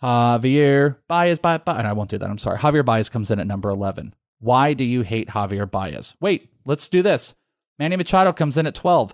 [0.01, 2.31] Javier Baez, Baez, and I won't do that.
[2.31, 2.59] I'm sorry.
[2.59, 4.15] Javier Baez comes in at number 11.
[4.39, 6.15] Why do you hate Javier Baez?
[6.21, 7.35] Wait, let's do this.
[7.81, 9.13] Manny Machado comes in at 12.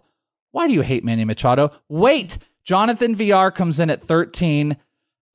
[0.53, 1.73] Why do you hate Manny Machado?
[1.89, 4.77] Wait, Jonathan Villar comes in at 13.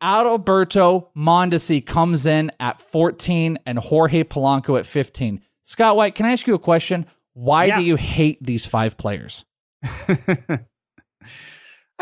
[0.02, 5.41] Alberto Mondesi comes in at 14 and Jorge Polanco at 15.
[5.63, 7.06] Scott White, can I ask you a question?
[7.34, 7.78] Why yeah.
[7.78, 9.45] do you hate these five players?
[9.84, 10.60] I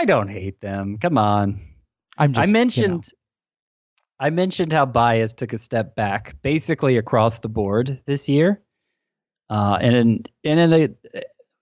[0.06, 0.98] don't hate them.
[0.98, 1.62] Come on.
[2.18, 3.02] I'm just, I mentioned you know.
[4.20, 8.62] I mentioned how Baez took a step back basically across the board this year.
[9.50, 10.90] Uh, and in, and in a,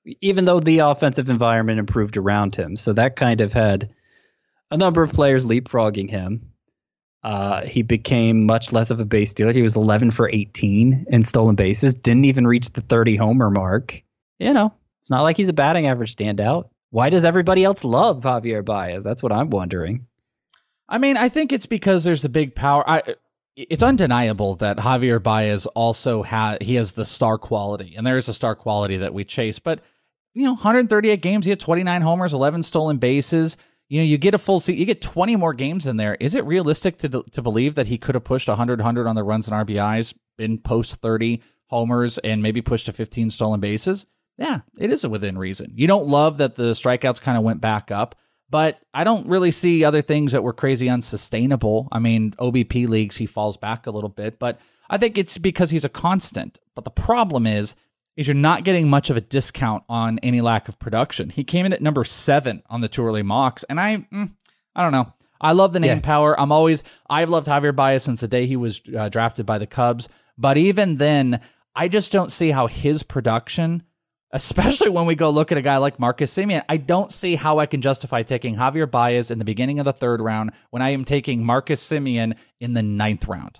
[0.06, 2.78] even though the offensive environment improved around him.
[2.78, 3.94] So that kind of had
[4.72, 6.52] a number of players leapfrogging him.
[7.24, 9.52] Uh, he became much less of a base stealer.
[9.52, 14.02] He was 11 for 18 in stolen bases, didn't even reach the 30 homer mark.
[14.40, 16.70] You know, it's not like he's a batting average standout.
[16.92, 19.04] Why does everybody else love Javier Baez?
[19.04, 20.08] That's what I'm wondering.
[20.88, 22.90] I mean, I think it's because there's a big power.
[22.90, 23.16] I,
[23.69, 28.28] it's undeniable that Javier Baez also has he has the star quality, and there is
[28.28, 29.60] a star quality that we chase.
[29.60, 29.82] But
[30.34, 33.58] you know, 138 games, he had 29 homers, 11 stolen bases.
[33.89, 36.15] You know, you get a full seat, you get 20 more games in there.
[36.19, 39.24] Is it realistic to to believe that he could have pushed 100 100 on the
[39.24, 44.06] runs and RBIs, been post 30 homers, and maybe pushed to 15 stolen bases?
[44.38, 45.74] Yeah, it is within reason.
[45.76, 48.15] You don't love that the strikeouts kind of went back up,
[48.50, 51.88] but I don't really see other things that were crazy unsustainable.
[51.92, 54.60] I mean, OBP leagues, he falls back a little bit, but
[54.90, 56.60] I think it's because he's a constant.
[56.76, 57.76] But the problem is,
[58.16, 61.30] is you're not getting much of a discount on any lack of production.
[61.30, 64.32] He came in at number seven on the too early mocks, and I, mm,
[64.76, 65.14] I don't know.
[65.42, 66.02] I love the name yeah.
[66.02, 66.38] power.
[66.40, 69.68] I'm always, I've loved Javier Baez since the day he was uh, drafted by the
[69.68, 70.10] Cubs.
[70.38, 71.40] But even then,
[71.76, 73.84] I just don't see how his production,
[74.32, 76.63] especially when we go look at a guy like Marcus Semien.
[76.70, 79.94] I don't see how I can justify taking Javier Baez in the beginning of the
[79.94, 83.60] third round when I am taking Marcus Semien in the ninth round.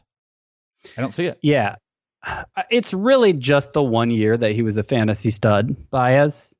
[0.98, 1.40] I don't see it.
[1.42, 1.76] Yeah.
[2.70, 6.54] It's really just the one year that he was a fantasy stud, Baez.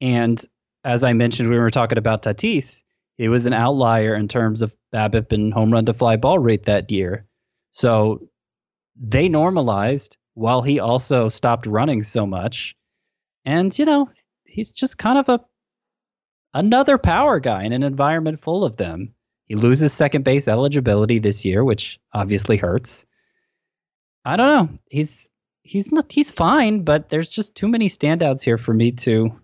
[0.00, 0.42] And
[0.84, 2.82] as I mentioned, we were talking about Tatis.
[3.18, 6.64] He was an outlier in terms of BABIP and home run to fly ball rate
[6.64, 7.26] that year.
[7.72, 8.28] So
[8.96, 12.74] they normalized while he also stopped running so much.
[13.44, 14.08] And, you know,
[14.44, 15.40] he's just kind of a
[16.54, 19.14] another power guy in an environment full of them.
[19.46, 23.04] He loses second base eligibility this year, which obviously hurts.
[24.24, 24.78] I don't know.
[24.88, 25.30] He's
[25.62, 29.40] he's not he's fine, but there's just too many standouts here for me to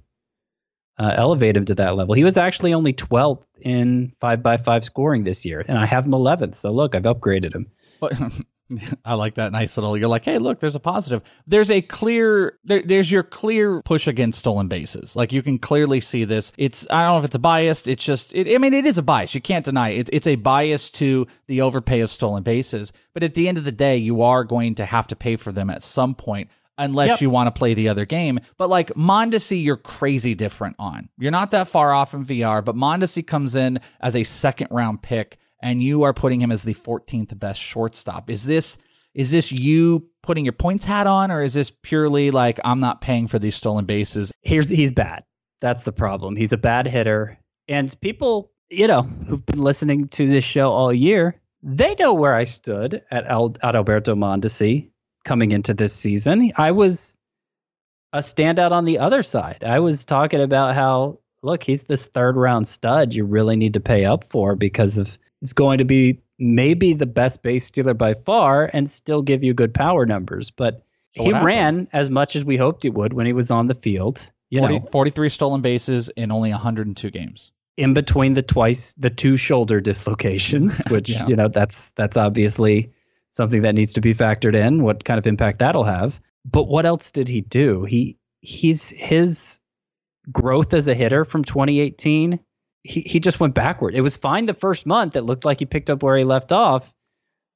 [0.99, 2.15] uh, elevate him to that level.
[2.15, 6.05] He was actually only 12th in 5 by 5 scoring this year, and I have
[6.05, 6.57] him 11th.
[6.57, 7.67] So look, I've upgraded him.
[8.01, 8.15] But
[9.05, 9.97] I like that nice little.
[9.97, 11.23] You're like, hey, look, there's a positive.
[11.47, 12.59] There's a clear.
[12.65, 15.17] There, there's your clear push against stolen bases.
[15.17, 16.53] Like you can clearly see this.
[16.57, 17.87] It's I don't know if it's a bias.
[17.87, 18.35] It's just.
[18.35, 19.35] It, I mean, it is a bias.
[19.35, 20.11] You can't deny it.
[20.13, 22.93] It's a bias to the overpay of stolen bases.
[23.15, 25.53] But at the end of the day, you are going to have to pay for
[25.53, 27.21] them at some point unless yep.
[27.21, 28.39] you want to play the other game.
[28.57, 31.09] But like Mondesi, you're crazy different on.
[31.19, 35.03] You're not that far off in Villar, but Mondesi comes in as a second round
[35.03, 38.31] pick and you are putting him as the 14th best shortstop.
[38.31, 38.79] Is this
[39.15, 43.01] is this you putting your points hat on, or is this purely like I'm not
[43.01, 44.33] paying for these stolen bases?
[44.43, 45.25] Here's he's bad.
[45.61, 46.37] That's the problem.
[46.37, 50.93] He's a bad hitter, and people, you know, who've been listening to this show all
[50.93, 54.91] year, they know where I stood at at Alberto Mondesi
[55.25, 56.53] coming into this season.
[56.57, 57.17] I was
[58.13, 59.65] a standout on the other side.
[59.65, 63.81] I was talking about how look, he's this third round stud you really need to
[63.81, 68.15] pay up for because of is going to be maybe the best base stealer by
[68.15, 70.51] far and still give you good power numbers.
[70.51, 70.83] But
[71.17, 73.75] so he ran as much as we hoped he would when he was on the
[73.75, 74.31] field.
[74.51, 77.53] You 40, know, 43 stolen bases in only 102 games.
[77.77, 81.27] In between the twice the two shoulder dislocations, which yeah.
[81.29, 82.93] you know that's that's obviously
[83.33, 84.83] something that needs to be factored in.
[84.83, 86.21] What kind of impact that'll have?
[86.45, 87.85] But what else did he do?
[87.85, 89.61] He he's his
[90.33, 92.41] growth as a hitter from 2018
[92.85, 93.95] he, he just went backward.
[93.95, 95.17] It was fine the first month.
[95.17, 96.93] It looked like he picked up where he left off.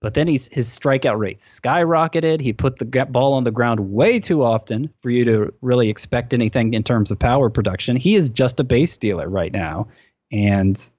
[0.00, 2.40] But then he's, his strikeout rate skyrocketed.
[2.40, 6.34] He put the ball on the ground way too often for you to really expect
[6.34, 7.96] anything in terms of power production.
[7.96, 9.86] He is just a base stealer right now.
[10.32, 10.90] And,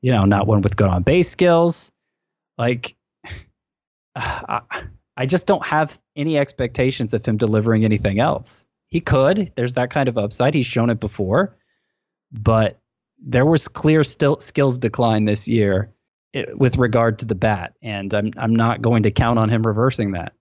[0.00, 1.92] you know, not one with good on base skills.
[2.56, 2.96] Like,
[4.16, 4.62] I,
[5.18, 8.64] I just don't have any expectations of him delivering anything else.
[8.88, 9.52] He could.
[9.54, 10.54] There's that kind of upside.
[10.54, 11.54] He's shown it before.
[12.32, 12.78] But
[13.18, 15.92] there was clear still skills decline this year
[16.34, 19.66] eh, with regard to the bat, and I'm I'm not going to count on him
[19.66, 20.32] reversing that.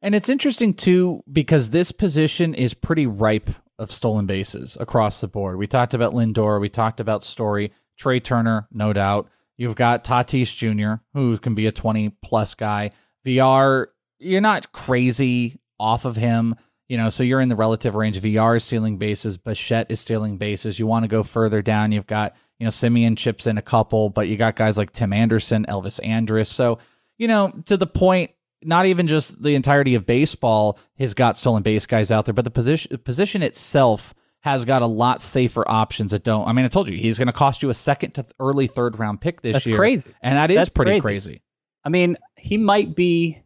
[0.00, 5.28] And it's interesting too because this position is pretty ripe of stolen bases across the
[5.28, 5.58] board.
[5.58, 9.28] We talked about Lindor, we talked about Story, Trea Turner, no doubt.
[9.56, 12.90] You've got Tatis Jr., who can be a 20 plus guy.
[13.24, 16.56] Villar, you're not crazy off of him.
[16.92, 18.18] You know, so you're in the relative range.
[18.18, 19.38] Villar is stealing bases.
[19.38, 20.78] Bichette is stealing bases.
[20.78, 21.90] You want to go further down.
[21.90, 25.10] You've got, you know, Semien chips in a couple, but you got guys like Tim
[25.14, 26.50] Anderson, Elvis Andrus.
[26.50, 26.80] So,
[27.16, 28.32] you know, to the point,
[28.62, 32.44] not even just the entirety of baseball has got stolen base guys out there, but
[32.44, 36.46] the position position itself has got a lot safer options that don't.
[36.46, 38.98] I mean, I told you he's going to cost you a second to early third
[38.98, 39.78] round pick this That's year.
[39.78, 41.30] Crazy, and that is That's pretty crazy.
[41.30, 41.42] crazy.
[41.86, 43.41] I mean, he might be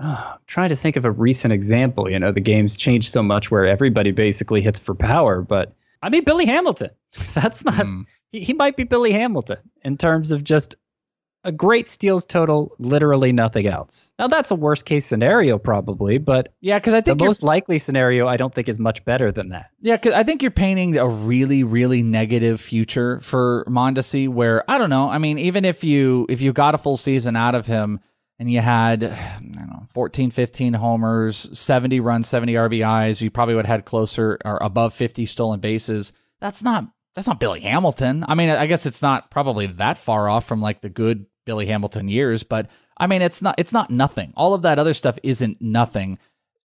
[0.02, 2.10] I'm trying to think of a recent example.
[2.10, 5.42] You know, the game's changed so much where everybody basically hits for power.
[5.42, 6.90] But I mean, Billy Hamilton.
[7.34, 7.74] That's not.
[7.74, 8.06] Mm.
[8.32, 10.76] He, he might be Billy Hamilton in terms of just
[11.44, 14.12] a great steals total, literally nothing else.
[14.18, 17.78] Now that's a worst case scenario, probably, but yeah, because I think the most likely
[17.78, 19.70] scenario I don't think is much better than that.
[19.80, 24.28] Yeah, because I think you're painting a really, really negative future for Mondesi.
[24.28, 25.08] Where I don't know.
[25.08, 28.00] I mean, even if you if you got a full season out of him,
[28.40, 33.54] and you had, I don't know, 14, 15 homers, 70 runs, 70 RBIs, you probably
[33.54, 36.12] would have had closer or above 50 stolen bases.
[36.40, 38.24] That's not that's not Billy Hamilton.
[38.26, 41.66] I mean, I guess it's not probably that far off from like the good Billy
[41.66, 44.32] Hamilton years, but I mean, it's not it's not nothing.
[44.36, 46.18] All of that other stuff isn't nothing.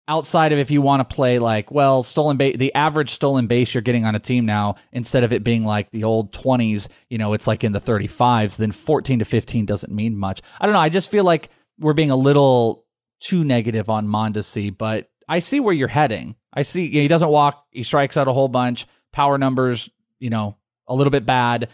[0.08, 3.74] Outside of if you want to play like, well, stolen base, the average stolen base
[3.74, 7.18] you're getting on a team now, instead of it being like the old 20s, you
[7.18, 10.42] know, it's like in the 35s, then 14 to 15 doesn't mean much.
[10.60, 10.82] I don't know.
[10.82, 11.50] I just feel like
[11.82, 12.86] we're being a little
[13.20, 16.36] too negative on Mondesi, but I see where you're heading.
[16.54, 19.90] I see you know, he doesn't walk, he strikes out a whole bunch, power numbers,
[20.20, 20.58] you know,
[20.88, 21.70] a little bit bad.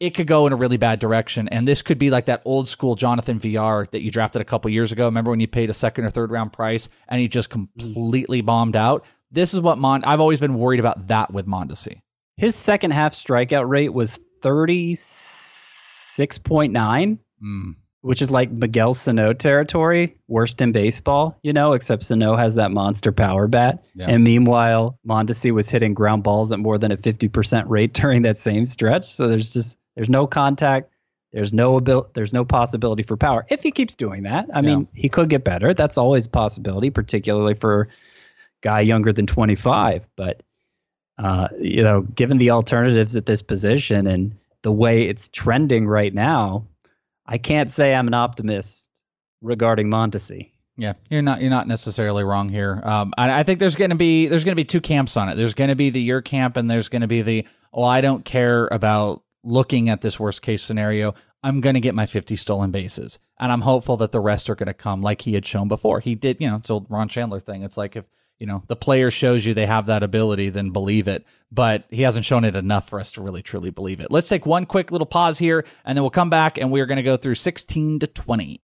[0.00, 1.48] It could go in a really bad direction.
[1.48, 4.70] And this could be like that old school Jonathan Villar that you drafted a couple
[4.70, 5.06] years ago.
[5.06, 8.76] Remember when you paid a second or third round price and he just completely bombed
[8.76, 9.04] out?
[9.30, 12.00] This is what Mon I've always been worried about that with Mondesi.
[12.36, 17.18] His second half strikeout rate was 36.9.
[17.42, 22.54] Mm which is like Miguel Sano territory, worst in baseball, you know, except Sano has
[22.54, 23.84] that monster power bat.
[23.94, 24.06] Yeah.
[24.08, 28.38] And meanwhile, Mondesi was hitting ground balls at more than a 50% rate during that
[28.38, 29.14] same stretch.
[29.14, 30.92] So there's just there's no contact,
[31.32, 33.44] there's no abil- there's no possibility for power.
[33.48, 34.76] If he keeps doing that, I yeah.
[34.76, 35.74] mean, he could get better.
[35.74, 37.86] That's always a possibility, particularly for a
[38.62, 40.42] guy younger than 25, but
[41.18, 46.14] uh, you know, given the alternatives at this position and the way it's trending right
[46.14, 46.66] now,
[47.28, 48.88] I can't say I'm an optimist
[49.42, 50.50] regarding Mondesi.
[50.78, 52.80] Yeah, you're not you're not necessarily wrong here.
[52.84, 55.28] Um, I, I think there's going to be there's going to be two camps on
[55.28, 55.34] it.
[55.34, 58.00] There's going to be the your camp, and there's going to be the well, I
[58.00, 61.14] don't care about looking at this worst case scenario.
[61.42, 64.54] I'm going to get my 50 stolen bases, and I'm hopeful that the rest are
[64.54, 66.00] going to come like he had shown before.
[66.00, 67.62] He did, you know, it's old Ron Chandler thing.
[67.62, 68.04] It's like if
[68.38, 71.24] you know the player shows you they have that ability, then believe it.
[71.50, 74.10] But he hasn't shown it enough for us to really truly believe it.
[74.10, 76.96] Let's take one quick little pause here, and then we'll come back, and we're going
[76.96, 78.60] to go through 16 to 20.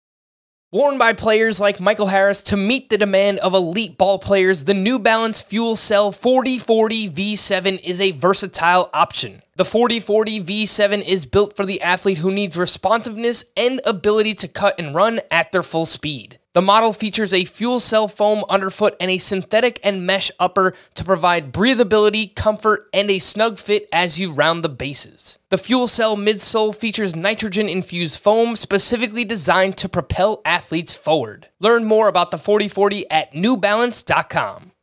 [0.72, 4.76] Worn by players like Michael Harris to meet the demand of elite ball players, the
[4.76, 9.42] New Balance Fuel Cell 4040 V7 is a versatile option.
[9.56, 14.80] The 4040 V7 is built for the athlete who needs responsiveness and ability to cut
[14.80, 16.38] and run at their full speed.
[16.60, 21.06] The model features a fuel cell foam underfoot and a synthetic and mesh upper to
[21.06, 25.40] provide breathability, comfort, and a snug fit as you round the bases.
[25.48, 31.48] The fuel cell midsole features nitrogen infused foam specifically designed to propel athletes forward.
[31.62, 34.74] Learn more about the 4040 at newbalance.com.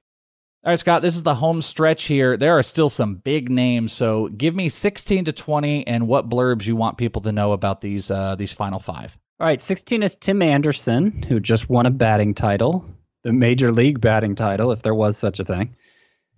[0.65, 2.39] All right, Scott, this is the home stretch here.
[2.39, 6.67] There are still some big names, so give me 16 to 20 and what blurbs
[6.67, 9.19] you want people to know about these uh, these final five.
[9.39, 12.87] All right, 16 is Tim Anderson, who just won a batting title,
[13.23, 15.77] the major league batting title, if there was such a thing.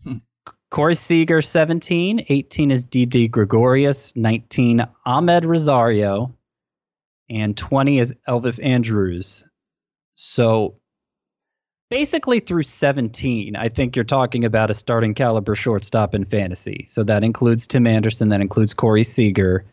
[0.02, 0.16] Hmm.
[0.70, 2.26] Corey Seager, 17.
[2.28, 4.16] 18 is Didi Gregorius.
[4.16, 6.34] 19, Amed Rosario.
[7.30, 9.44] And 20 is Elvis Andrus.
[10.16, 10.80] So
[11.90, 16.84] basically through 17, I think you're talking about a starting caliber shortstop in fantasy.
[16.88, 19.66] So that includes Tim Anderson, that includes Corey Seager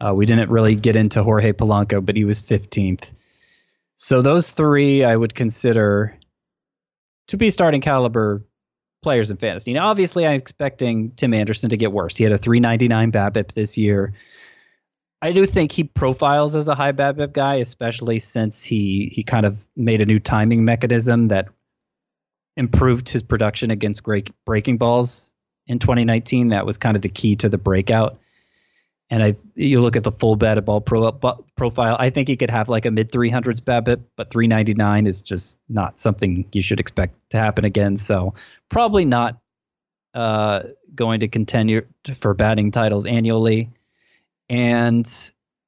[0.00, 3.12] uh, we didn't really get into Jorge Polanco, but he was 15th.
[3.96, 6.16] So those three I would consider
[7.28, 8.44] to be starting caliber
[9.02, 9.72] players in fantasy.
[9.72, 12.16] Now, obviously, I'm expecting Tim Anderson to get worse.
[12.16, 14.14] He had a 399 BABIP this year.
[15.20, 19.46] I do think he profiles as a high BABIP guy, especially since he he kind
[19.46, 21.48] of made a new timing mechanism that
[22.56, 24.04] improved his production against
[24.44, 25.32] breaking balls
[25.66, 26.48] in 2019.
[26.48, 28.18] That was kind of the key to the breakout.
[29.10, 31.12] And I, you look at the full bat ball pro,
[31.56, 31.96] profile.
[31.98, 35.98] I think he could have like a mid 300s BABIP, but 399 is just not
[35.98, 37.96] something you should expect to happen again.
[37.96, 38.34] So
[38.68, 39.38] probably not
[40.12, 41.86] uh, going to contend
[42.20, 43.70] for batting titles annually.
[44.50, 45.08] And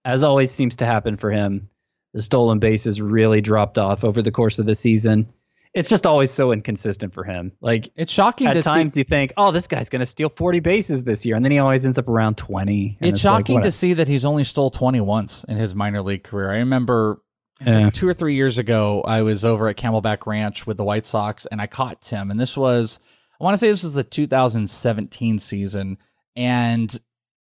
[0.04, 1.70] as always seems to happen for him,
[2.12, 5.32] the stolen bases really dropped off over the course of the season
[5.72, 7.52] it's just always so inconsistent for him.
[7.60, 8.46] Like it's shocking.
[8.46, 11.36] At times see, you think, oh, this guy's going to steal 40 bases this year,
[11.36, 12.98] and then he always ends up around 20.
[13.00, 16.02] It's, it's, shocking like, to see that he's only stole 20 once in his minor
[16.02, 16.50] league career.
[16.50, 17.22] I remember
[17.64, 17.78] yeah.
[17.78, 21.06] like two or three years ago, I was over at Camelback Ranch with the White
[21.06, 22.98] Sox, and I caught Tim, and this was
[23.40, 25.98] I want to say this was the 2017 season,
[26.36, 27.00] and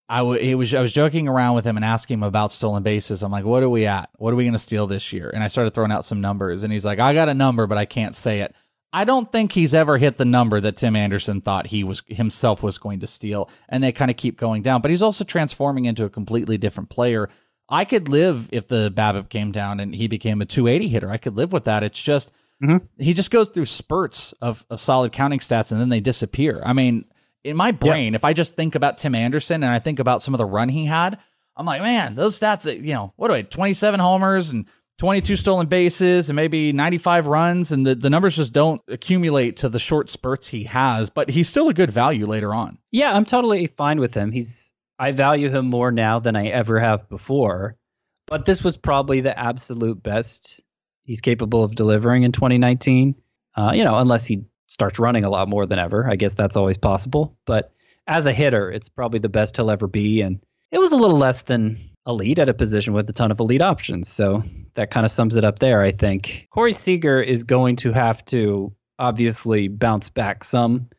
[0.09, 3.23] I, w- was I was joking around with him and asking him about stolen bases.
[3.23, 4.09] I'm like, "What are we at?
[4.15, 6.63] What are we going to steal this year?" And I started throwing out some numbers,
[6.63, 8.55] and he's like, "I got a number, but I can't say it."
[8.93, 12.63] I don't think he's ever hit the number that Tim Anderson thought he was himself
[12.63, 14.81] was going to steal, and they kind of keep going down.
[14.81, 17.29] But he's also transforming into a completely different player.
[17.69, 21.11] I could live if the BABIP came down and he became a 280 hitter.
[21.11, 21.83] I could live with that.
[21.83, 22.31] It's just
[22.63, 22.77] mm-hmm.
[22.97, 26.61] he just goes through spurts of, of solid counting stats and then they disappear.
[26.65, 27.05] I mean,
[27.43, 28.19] in my brain, yep.
[28.19, 30.69] if I just think about Tim Anderson and I think about some of the run
[30.69, 31.17] he had,
[31.55, 34.67] I'm like, man, those stats, you know, what do I, 27 homers and
[34.99, 39.69] 22 stolen bases and maybe 95 runs, and the, the numbers just don't accumulate to
[39.69, 42.79] the short spurts he has, but he's still a good value later on.
[42.91, 44.31] Yeah, I'm totally fine with him.
[44.31, 47.77] He's I value him more now than I ever have before,
[48.25, 50.61] but this was probably the absolute best
[51.03, 53.15] he's capable of delivering in 2019.
[53.55, 56.09] Uh, you know, unless he starts running a lot more than ever.
[56.09, 57.37] I guess that's always possible.
[57.45, 57.71] But
[58.07, 60.21] as a hitter, it's probably the best he'll ever be.
[60.21, 60.39] And
[60.71, 63.61] it was a little less than elite at a position with a ton of elite
[63.61, 64.09] options.
[64.09, 64.43] So
[64.75, 66.47] that kind of sums it up there, I think.
[66.51, 70.89] Corey Seager is going to have to obviously bounce back some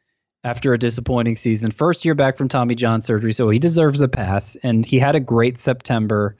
[0.44, 1.70] after a disappointing season.
[1.70, 4.56] First year back from Tommy John surgery, so he deserves a pass.
[4.62, 6.36] And he had a great September.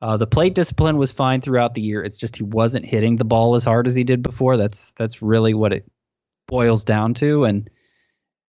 [0.00, 2.02] Uh, the plate discipline was fine throughout the year.
[2.02, 4.56] It's just he wasn't hitting the ball as hard as he did before.
[4.56, 5.90] That's that's really what it
[6.46, 7.44] boils down to.
[7.44, 7.70] And,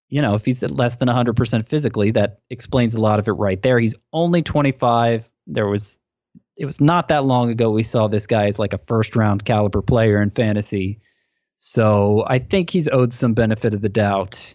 [0.08, 3.32] you know, if he's at less than 100% physically, that explains a lot of it
[3.32, 3.78] right there.
[3.78, 5.30] He's only 25.
[5.46, 5.98] There was,
[6.56, 9.44] it was not that long ago we saw this guy as like a first round
[9.44, 11.00] caliber player in fantasy.
[11.58, 14.54] So I think he's owed some benefit of the doubt.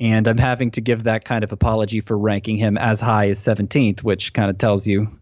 [0.00, 3.38] And I'm having to give that kind of apology for ranking him as high as
[3.38, 5.20] 17th, which kind of tells you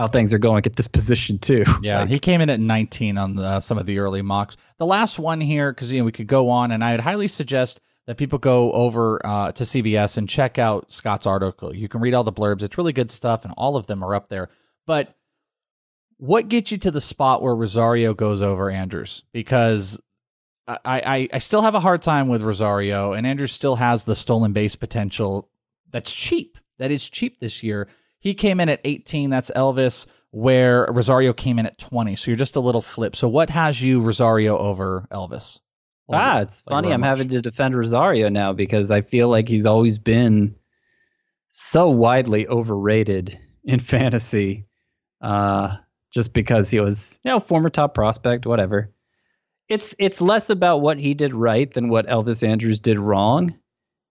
[0.00, 1.62] how things are going at this position too.
[1.82, 4.56] Yeah, like, he came in at 19 on the, uh, some of the early mocks.
[4.78, 7.28] The last one here, because you know we could go on, and I would highly
[7.28, 11.74] suggest that people go over uh, to CBS and check out Scott's article.
[11.74, 14.14] You can read all the blurbs; it's really good stuff, and all of them are
[14.14, 14.48] up there.
[14.86, 15.14] But
[16.16, 19.22] What gets you to the spot where Rosario goes over Andrus?
[19.32, 20.00] Because
[20.66, 24.16] I, I, I still have a hard time with Rosario, and Andrus still has the
[24.16, 25.50] stolen base potential
[25.90, 26.58] that's cheap.
[26.78, 27.88] That is cheap this year.
[28.20, 29.30] He came in at 18.
[29.30, 32.16] That's Elvis, where Rosario came in at 20.
[32.16, 33.16] So you're just a little flip.
[33.16, 35.58] So what has you Rosario over Elvis?
[36.12, 36.92] ah, it's funny.
[36.92, 37.08] I'm much?
[37.08, 40.56] having to defend Rosario now because I feel like he's always been
[41.48, 44.66] so widely overrated in fantasy.
[45.20, 45.76] Uh,
[46.10, 48.92] just because he was, you know, former top prospect, whatever.
[49.68, 53.54] It's it's less about what he did right than what Elvis Andrus did wrong.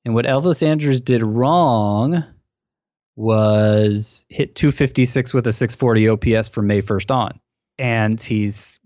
[0.05, 2.23] And what Elvis Andrus did wrong
[3.19, 7.39] was hit 256 with a 640 OPS from May 1st on.
[7.77, 8.79] And he's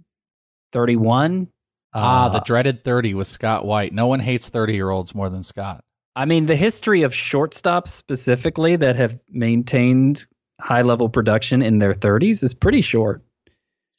[0.72, 1.50] 31.
[1.94, 3.94] Ah, uh, the dreaded 30 with Scott White.
[3.94, 5.84] No one hates 30 year olds more than Scott.
[6.16, 10.26] I mean, the history of shortstops specifically that have maintained
[10.60, 13.24] high level production in their 30s is pretty short.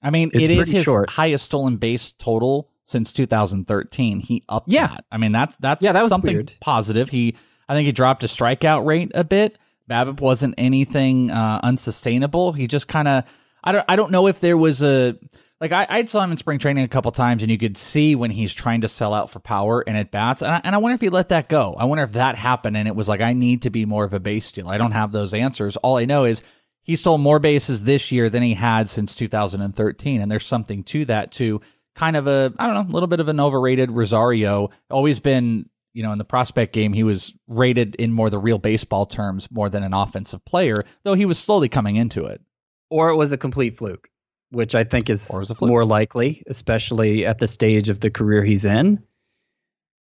[0.03, 1.11] I mean, it's it is his short.
[1.11, 4.19] highest stolen base total since 2013.
[4.19, 4.89] He upped yeah.
[4.89, 5.05] that.
[5.13, 6.53] I mean, that's that's yeah, that was something weird.
[6.61, 7.09] positive.
[7.09, 7.37] He
[7.69, 9.59] I think he dropped his strikeout rate a bit.
[9.89, 12.53] BABIP wasn't anything uh, unsustainable.
[12.53, 13.25] He just kind of
[13.63, 15.17] I don't I don't know if there was a
[15.61, 18.15] like I, I saw him in spring training a couple times, and you could see
[18.15, 20.43] when he's trying to sell out for power and at bats.
[20.43, 21.75] And I, and I wonder if he let that go.
[21.79, 24.13] I wonder if that happened, and it was like I need to be more of
[24.13, 24.69] a base steal.
[24.69, 25.77] I don't have those answers.
[25.79, 26.43] All I know is
[26.83, 31.05] he stole more bases this year than he had since 2013, and there's something to
[31.07, 31.61] that too.
[31.95, 34.71] Kind of a I don't know, a little bit of an overrated Rosario.
[34.91, 38.59] Always been you know, in the prospect game, he was rated in more the real
[38.59, 40.75] baseball terms more than an offensive player,
[41.05, 42.43] though he was slowly coming into it.
[42.91, 44.09] Or it was a complete fluke,
[44.51, 45.31] which I think is
[45.63, 49.03] more likely, especially at the stage of the career he's in.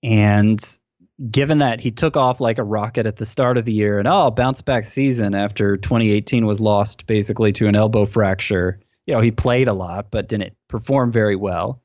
[0.01, 0.59] And
[1.29, 4.07] given that he took off like a rocket at the start of the year and
[4.07, 8.79] oh, bounce back season after 2018 was lost basically to an elbow fracture.
[9.05, 11.83] You know, he played a lot but didn't perform very well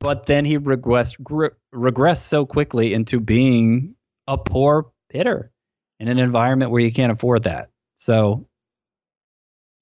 [0.00, 3.94] but then he regressed re- regressed so quickly into being
[4.26, 5.50] a poor hitter
[5.98, 7.70] in an environment where you can't afford that.
[7.96, 8.46] So,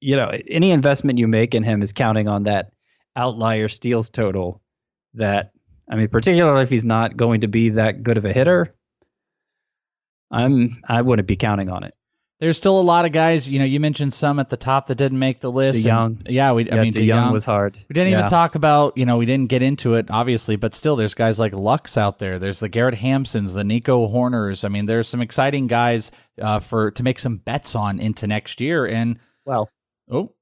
[0.01, 2.73] you know, any investment you make in him is counting on that
[3.15, 4.63] outlier steals total.
[5.15, 5.53] That
[5.91, 8.75] I mean, particularly if he's not going to be that good of a hitter,
[10.31, 11.95] I'm I wouldn't be counting on it.
[12.39, 13.49] There's still a lot of guys.
[13.49, 15.79] You know, you mentioned some at the top that didn't make the list.
[15.79, 16.71] young, yeah, we.
[16.71, 17.79] I mean, young was hard.
[17.89, 18.19] We didn't yeah.
[18.19, 18.99] even talk about.
[18.99, 22.19] You know, we didn't get into it obviously, but still, there's guys like Lux out
[22.19, 22.39] there.
[22.39, 24.65] There's the Garrett Hampsons, the Nico Hoerners.
[24.65, 26.11] I mean, there's some exciting guys
[26.41, 28.85] uh, for to make some bets on into next year.
[28.85, 29.71] And well,
[30.11, 30.35] oh,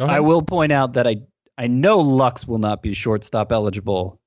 [0.00, 1.18] I will point out that I
[1.56, 4.20] I know Lux will not be shortstop eligible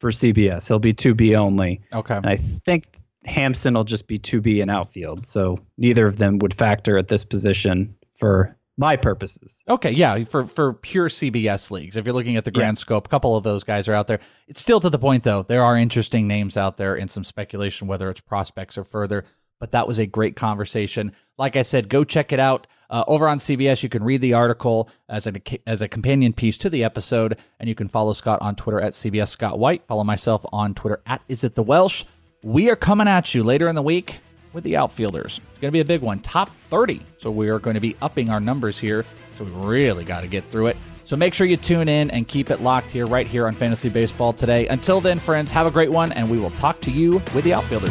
[0.00, 0.66] for CBS.
[0.68, 1.82] He'll be two B only.
[1.92, 2.95] Okay, and I think
[3.26, 5.26] Hampson will just be 2B in outfield.
[5.26, 9.62] So neither of them would factor at this position for my purposes.
[9.68, 11.96] Okay, yeah, for for pure CBS leagues.
[11.96, 12.82] If you're looking at the grand yeah.
[12.82, 14.20] scope, a couple of those guys are out there.
[14.48, 15.42] It's still to the point though.
[15.42, 19.24] There are interesting names out there and some speculation whether it's prospects or further.
[19.58, 21.12] But that was a great conversation.
[21.38, 23.82] Like I said, go check it out uh, over on CBS.
[23.82, 25.32] You can read the article as a
[25.66, 28.92] as a companion piece to the episode, and you can follow Scott on Twitter at
[28.92, 29.86] CBS Scott White.
[29.86, 32.04] Follow myself on Twitter at Is It the Welsh.
[32.46, 34.20] We are coming at you later in the week
[34.52, 35.40] with the outfielders.
[35.50, 37.02] It's going to be a big one, top 30.
[37.18, 39.04] So we are going to be upping our numbers here.
[39.36, 40.76] So we really got to get through it.
[41.04, 43.88] So make sure you tune in and keep it locked here, right here on Fantasy
[43.88, 44.68] Baseball today.
[44.68, 47.52] Until then, friends, have a great one, and we will talk to you with the
[47.52, 47.90] outfielders.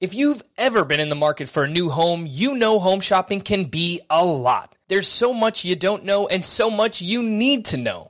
[0.00, 3.42] If you've ever been in the market for a new home, you know home shopping
[3.42, 4.74] can be a lot.
[4.88, 8.09] There's so much you don't know and so much you need to know.